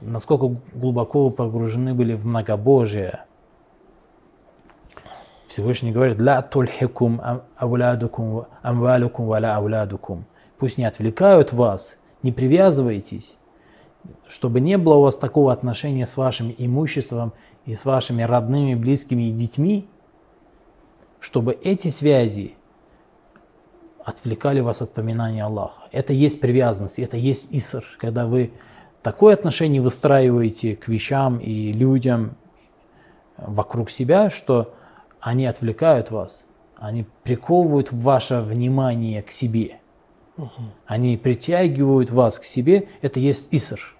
насколько 0.02 0.62
глубоко 0.74 1.26
вы 1.26 1.32
погружены 1.32 1.94
были 1.94 2.14
в 2.14 2.26
многобожие. 2.26 3.26
Всевышний 5.48 5.92
говорит, 5.92 6.22
«Ла 6.22 6.42
тульхикум 6.42 7.22
авлядукум 7.58 8.46
амвалукум 8.62 9.28
валя 9.28 9.58
авлядукум». 9.58 10.26
Пусть 10.58 10.78
не 10.78 10.86
отвлекают 10.86 11.52
вас, 11.52 11.98
не 12.24 12.32
привязывайтесь, 12.32 13.38
чтобы 14.28 14.60
не 14.60 14.78
было 14.78 14.96
у 14.96 15.02
вас 15.02 15.18
такого 15.18 15.52
отношения 15.52 16.06
с 16.06 16.16
вашим 16.18 16.54
имуществом 16.58 17.34
и 17.66 17.76
с 17.76 17.84
вашими 17.84 18.24
родными, 18.24 18.76
близкими 18.76 19.30
и 19.30 19.32
детьми, 19.32 19.90
чтобы 21.20 21.54
эти 21.54 21.90
связи 21.90 22.56
отвлекали 24.04 24.60
вас 24.60 24.82
от 24.82 24.94
поминания 24.94 25.44
Аллаха. 25.44 25.84
Это 25.92 26.14
есть 26.14 26.40
привязанность, 26.40 27.00
это 27.00 27.18
есть 27.18 27.48
иср, 27.52 27.84
когда 27.98 28.26
вы 28.26 28.54
такое 29.02 29.34
отношение 29.34 29.82
выстраиваете 29.82 30.76
к 30.76 30.88
вещам 30.88 31.40
и 31.40 31.72
людям 31.72 32.36
вокруг 33.38 33.90
себя, 33.90 34.30
что 34.30 34.74
они 35.20 35.46
отвлекают 35.46 36.12
вас, 36.12 36.46
они 36.76 37.06
приковывают 37.24 37.92
ваше 37.92 38.42
внимание 38.42 39.22
к 39.22 39.32
себе. 39.32 39.78
Они 40.86 41.18
притягивают 41.18 42.10
вас 42.10 42.40
к 42.40 42.44
себе, 42.44 42.88
это 43.02 43.20
есть 43.20 43.48
Иср. 43.52 43.96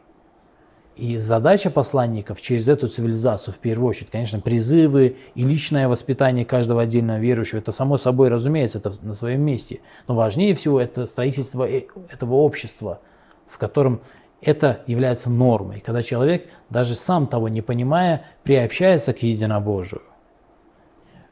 И 0.96 1.18
задача 1.18 1.70
посланников 1.70 2.42
через 2.42 2.68
эту 2.68 2.88
цивилизацию, 2.88 3.54
в 3.54 3.60
первую 3.60 3.90
очередь, 3.90 4.12
конечно, 4.12 4.40
призывы 4.40 5.18
и 5.36 5.44
личное 5.44 5.88
воспитание 5.88 6.46
каждого 6.46 6.82
отдельного 6.82 7.18
верующего, 7.18 7.60
это 7.60 7.72
само 7.72 7.98
собой 7.98 8.30
разумеется, 8.30 8.78
это 8.78 8.92
на 9.02 9.14
своем 9.14 9.42
месте. 9.42 9.82
Но 10.08 10.16
важнее 10.16 10.54
всего 10.54 10.80
это 10.80 11.06
строительство 11.08 11.68
э, 11.68 11.84
этого 12.10 12.36
общества, 12.36 13.00
в 13.48 13.58
котором 13.58 14.02
это 14.42 14.82
является 14.88 15.30
нормой, 15.30 15.82
когда 15.82 16.02
человек, 16.02 16.50
даже 16.70 16.96
сам 16.96 17.28
того 17.28 17.48
не 17.48 17.62
понимая, 17.62 18.26
приобщается 18.44 19.14
к 19.14 19.24
единобожию. 19.24 20.02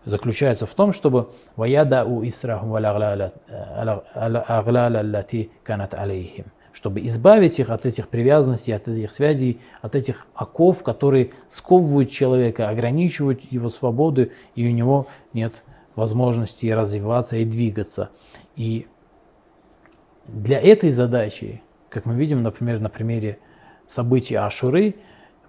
Заключается 0.06 0.66
в 0.66 0.74
том, 0.74 0.94
чтобы 0.94 1.32
«Ваяда 1.56 2.06
у 2.06 2.26
исрахум 2.26 2.72
канат 5.64 5.94
алейхим» 5.94 6.46
чтобы 6.72 7.06
избавить 7.08 7.60
их 7.60 7.72
от 7.72 7.86
этих 7.86 8.08
привязанностей, 8.08 8.72
от 8.72 8.88
этих 8.88 9.12
связей, 9.12 9.60
от 9.82 9.96
этих 9.96 10.28
оков, 10.34 10.82
которые 10.84 11.32
сковывают 11.50 12.10
человека, 12.10 12.70
ограничивают 12.70 13.44
его 13.52 13.70
свободу, 13.70 14.30
и 14.56 14.68
у 14.68 14.72
него 14.72 15.08
нет 15.34 15.64
возможности 15.96 16.68
развиваться 16.68 17.36
и 17.36 17.44
двигаться. 17.44 18.12
И 18.56 18.88
для 20.26 20.60
этой 20.60 20.92
задачи, 20.92 21.62
как 21.90 22.06
мы 22.06 22.16
видим, 22.16 22.44
например, 22.44 22.80
на 22.80 22.90
примере 22.90 23.40
событий 23.88 24.36
Ашуры, 24.36 24.96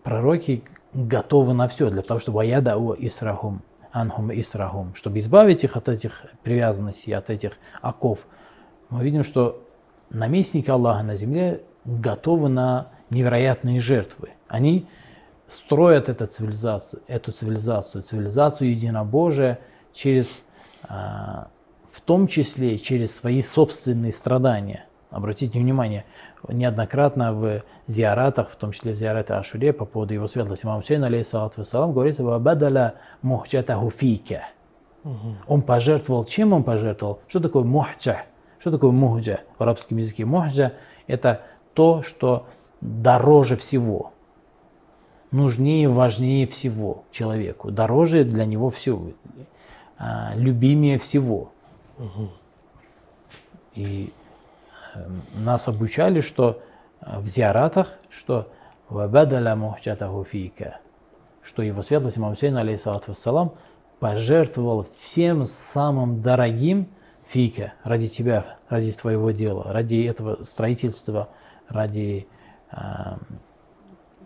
пророки 0.03 0.65
готовы 0.93 1.55
на 1.55 1.69
все 1.69 1.91
для 1.91 2.03
того, 2.03 2.21
чтобы 2.21 2.43
аяда 2.43 2.77
у 2.77 2.95
исрахум, 2.95 3.63
анхум 3.93 4.33
исрахум, 4.33 4.95
чтобы 4.95 5.19
избавить 5.19 5.65
их 5.65 5.77
от 5.77 5.89
этих 5.89 6.25
привязанностей, 6.43 7.13
от 7.13 7.31
этих 7.31 7.59
оков. 7.81 8.27
Мы 8.89 9.05
видим, 9.05 9.23
что 9.23 9.63
наместники 10.09 10.71
Аллаха 10.71 11.03
на 11.03 11.17
земле 11.17 11.63
готовы 11.85 12.49
на 12.49 12.89
невероятные 13.11 13.81
жертвы. 13.81 14.31
Они 14.49 14.87
строят 15.47 16.09
эту 16.09 16.27
цивилизацию, 16.27 17.03
эту 17.07 17.33
цивилизацию, 17.33 18.03
цивилизацию 18.03 18.71
единобожия 18.71 19.61
через, 19.93 20.41
а, 20.85 21.49
в 21.91 22.01
том 22.01 22.27
числе 22.29 22.79
через 22.79 23.15
свои 23.15 23.43
собственные 23.43 24.13
страдания. 24.13 24.87
Обратите 25.11 25.59
внимание, 25.59 26.05
неоднократно 26.49 27.33
в 27.33 27.63
зиаратах, 27.89 28.49
в 28.51 28.57
том 28.57 28.71
числе 28.71 28.93
в 28.93 28.97
зиарате 28.97 29.35
Ашуре, 29.35 29.73
по 29.73 29.85
поводу 29.85 30.15
его 30.15 30.29
светлости 30.29 30.65
имам 30.65 30.81
Хусейн, 30.81 31.03
алейхиссалату 31.03 31.61
вассалам, 31.61 31.93
говорится 31.93 32.23
«Вабадаля 32.23 32.95
мухчатаху 33.23 33.91
фике». 33.91 34.45
Он 35.49 35.63
пожертвовал, 35.63 36.25
чем 36.25 36.53
он 36.53 36.63
пожертвовал? 36.63 37.21
Что 37.27 37.41
такое 37.41 37.65
мухча? 37.65 38.23
Что 38.61 38.71
такое 38.71 38.91
мухджа 38.91 39.41
в 39.59 39.63
арабском 39.63 39.97
языке? 39.97 40.25
Мухджа– 40.25 40.75
это 41.07 41.41
то, 41.75 42.03
что 42.03 42.47
дороже 42.81 43.57
всего, 43.57 44.13
нужнее, 45.31 45.89
важнее 45.89 46.47
всего 46.47 47.05
человеку, 47.11 47.71
дороже 47.71 48.25
для 48.25 48.45
него 48.45 48.71
все, 48.71 49.13
а, 49.99 50.33
любимее 50.37 50.99
всего. 50.99 51.51
И 53.75 54.07
эм, 54.07 54.20
нас 55.35 55.69
обучали, 55.69 56.21
что 56.21 56.63
э, 57.01 57.19
в 57.21 57.27
зиаратах, 57.27 57.89
что 58.09 58.51
«Вабадаля 58.89 59.55
мухчатаху 59.57 60.25
фика», 60.25 60.79
что 61.43 61.63
его 61.63 61.83
светлость 61.83 62.19
имам 62.19 62.35
Хусейн, 62.35 62.57
алейхиссалату 62.57 63.13
вассалам, 63.13 63.55
пожертвовал 63.99 64.87
всем 65.01 65.47
самым 65.47 66.23
дорогим– 66.23 66.89
фика, 67.31 67.75
ради 67.85 68.09
тебя, 68.09 68.57
ради 68.69 68.93
твоего 68.93 69.31
дела, 69.31 69.73
ради 69.73 70.05
этого 70.05 70.43
строительства, 70.43 71.29
ради 71.69 72.27
э, 72.73 72.77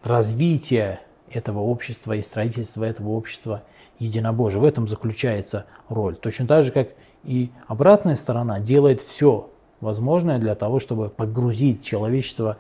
развития 0.03 1.01
этого 1.31 1.61
общества 1.61 2.15
и 2.15 2.23
строительства 2.23 2.85
этого 2.85 3.11
общества 3.11 3.63
единобожия. 3.99 4.61
В 4.61 4.65
этом 4.65 4.89
заключается 4.89 5.67
роль. 5.89 6.17
Точно 6.17 6.47
так 6.47 6.65
же, 6.65 6.73
как 6.73 6.89
и 7.25 7.51
обратная 7.67 8.17
сторона 8.17 8.59
делает 8.59 9.03
все 9.03 9.51
возможное 9.85 10.39
для 10.39 10.55
того, 10.55 10.81
чтобы 10.81 11.09
погрузить 11.09 11.85
человечество 11.85 12.57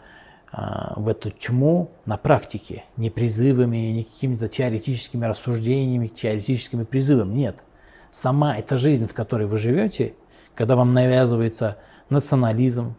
э, 0.53 0.57
в 0.95 1.09
эту 1.09 1.31
тьму 1.31 1.91
на 2.07 2.17
практике, 2.17 2.85
не 2.97 3.11
призывами, 3.11 3.77
не 3.77 4.05
какими-то 4.05 4.49
теоретическими 4.49 5.25
рассуждениями, 5.27 6.07
теоретическими 6.07 6.85
призывами. 6.85 7.35
Нет. 7.35 7.65
Сама 8.13 8.57
эта 8.57 8.79
жизнь, 8.79 9.09
в 9.09 9.15
которой 9.15 9.49
вы 9.49 9.59
живете, 9.59 10.15
когда 10.55 10.77
вам 10.77 10.95
навязывается 10.95 11.79
национализм, 12.11 12.95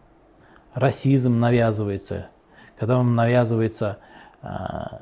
расизм 0.74 1.40
навязывается, 1.40 2.28
когда 2.78 2.96
вам 2.96 3.14
навязывается 3.14 3.98
а, 4.42 5.00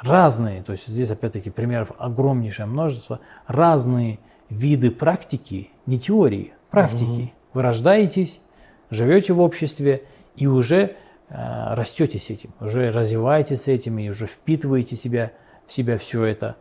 разные, 0.00 0.62
то 0.62 0.72
есть 0.72 0.88
здесь 0.88 1.10
опять-таки 1.10 1.50
примеров 1.50 1.92
огромнейшее 1.96 2.66
множество, 2.66 3.20
разные 3.46 4.18
виды 4.50 4.90
практики, 4.90 5.70
не 5.86 5.98
теории, 5.98 6.54
практики. 6.72 7.32
Вы 7.54 7.62
рождаетесь, 7.62 8.40
живете 8.90 9.32
в 9.32 9.40
обществе 9.40 10.04
и 10.34 10.46
уже 10.46 10.96
э, 11.28 11.74
растете 11.74 12.18
с 12.18 12.30
этим, 12.30 12.52
уже 12.60 12.90
развиваетесь 12.90 13.62
с 13.62 13.68
этим 13.68 13.98
и 13.98 14.08
уже 14.08 14.26
впитываете 14.26 14.96
себя, 14.96 15.32
в 15.66 15.72
себя 15.72 15.98
все 15.98 16.24
это 16.24 16.56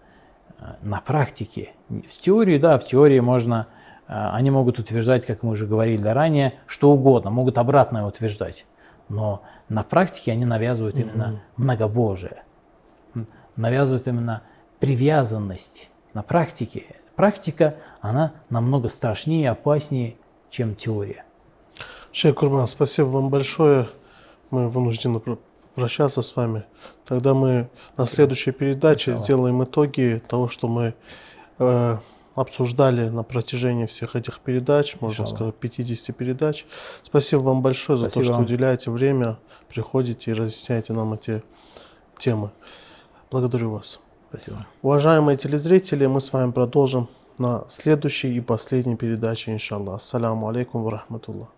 на 0.82 1.02
практике. 1.02 1.72
В 1.90 2.18
теории, 2.20 2.58
да, 2.58 2.78
в 2.78 2.86
теории 2.86 3.20
можно, 3.20 3.68
а, 4.08 4.36
они 4.36 4.52
могут 4.52 4.80
утверждать, 4.80 5.26
как 5.26 5.44
мы 5.44 5.52
уже 5.52 5.66
говорили 5.66 6.08
ранее, 6.08 6.54
что 6.68 6.92
угодно, 6.92 7.30
могут 7.32 7.58
обратное 7.58 8.04
утверждать. 8.04 8.66
Но 9.10 9.44
на 9.70 9.84
практике 9.84 10.32
они 10.32 10.46
навязывают 10.46 10.98
именно 10.98 11.24
mm-hmm. 11.24 11.54
многобожие, 11.58 12.44
навязывают 13.56 14.08
именно 14.08 14.44
привязанность 14.80 15.90
на 16.14 16.24
практике. 16.24 16.86
Практика, 17.16 17.76
она 18.02 18.34
намного 18.50 18.90
страшнее 18.90 19.44
и 19.44 19.46
опаснее, 19.46 20.16
чем 20.50 20.76
теория. 20.76 21.26
Шейх 22.12 22.36
Курбан, 22.36 22.68
спасибо 22.68 23.08
вам 23.08 23.30
большое. 23.30 23.90
Мы 24.50 24.70
вынуждены 24.70 25.22
прощаться 25.76 26.22
с 26.22 26.36
вами. 26.36 26.66
Тогда 27.06 27.34
мы 27.34 27.70
на 27.98 28.06
следующей 28.06 28.52
передаче 28.52 29.12
Сначала. 29.12 29.24
сделаем 29.24 29.64
итоги 29.64 30.22
того, 30.28 30.50
что 30.50 30.68
мы 30.68 30.94
э, 31.60 31.98
обсуждали 32.36 33.10
на 33.10 33.24
протяжении 33.24 33.86
всех 33.86 34.16
этих 34.16 34.40
передач, 34.40 34.98
можно 35.00 35.26
сказать, 35.26 35.56
50 35.56 36.16
передач. 36.16 36.66
Спасибо 37.02 37.42
вам 37.42 37.62
большое 37.62 37.98
Спасибо 37.98 38.10
за 38.10 38.16
то, 38.20 38.24
что 38.24 38.34
вам. 38.34 38.44
уделяете 38.44 38.92
время, 38.92 39.38
приходите 39.70 40.32
и 40.32 40.34
разъясняете 40.34 40.94
нам 40.94 41.14
эти 41.14 41.44
темы. 42.18 42.52
Благодарю 43.30 43.72
вас. 43.72 44.02
Спасибо. 44.32 44.66
Уважаемые 44.82 45.38
телезрители, 45.38 46.06
мы 46.06 46.22
с 46.22 46.32
вами 46.32 46.52
продолжим 46.52 47.10
на 47.38 47.66
следующей 47.68 48.34
и 48.34 48.40
последней 48.40 48.96
передаче, 48.96 49.52
иншаллах. 49.52 49.96
Ассаламу 49.96 50.48
алейкум 50.48 50.84
ва 50.84 50.92
рахматуллах. 50.92 51.50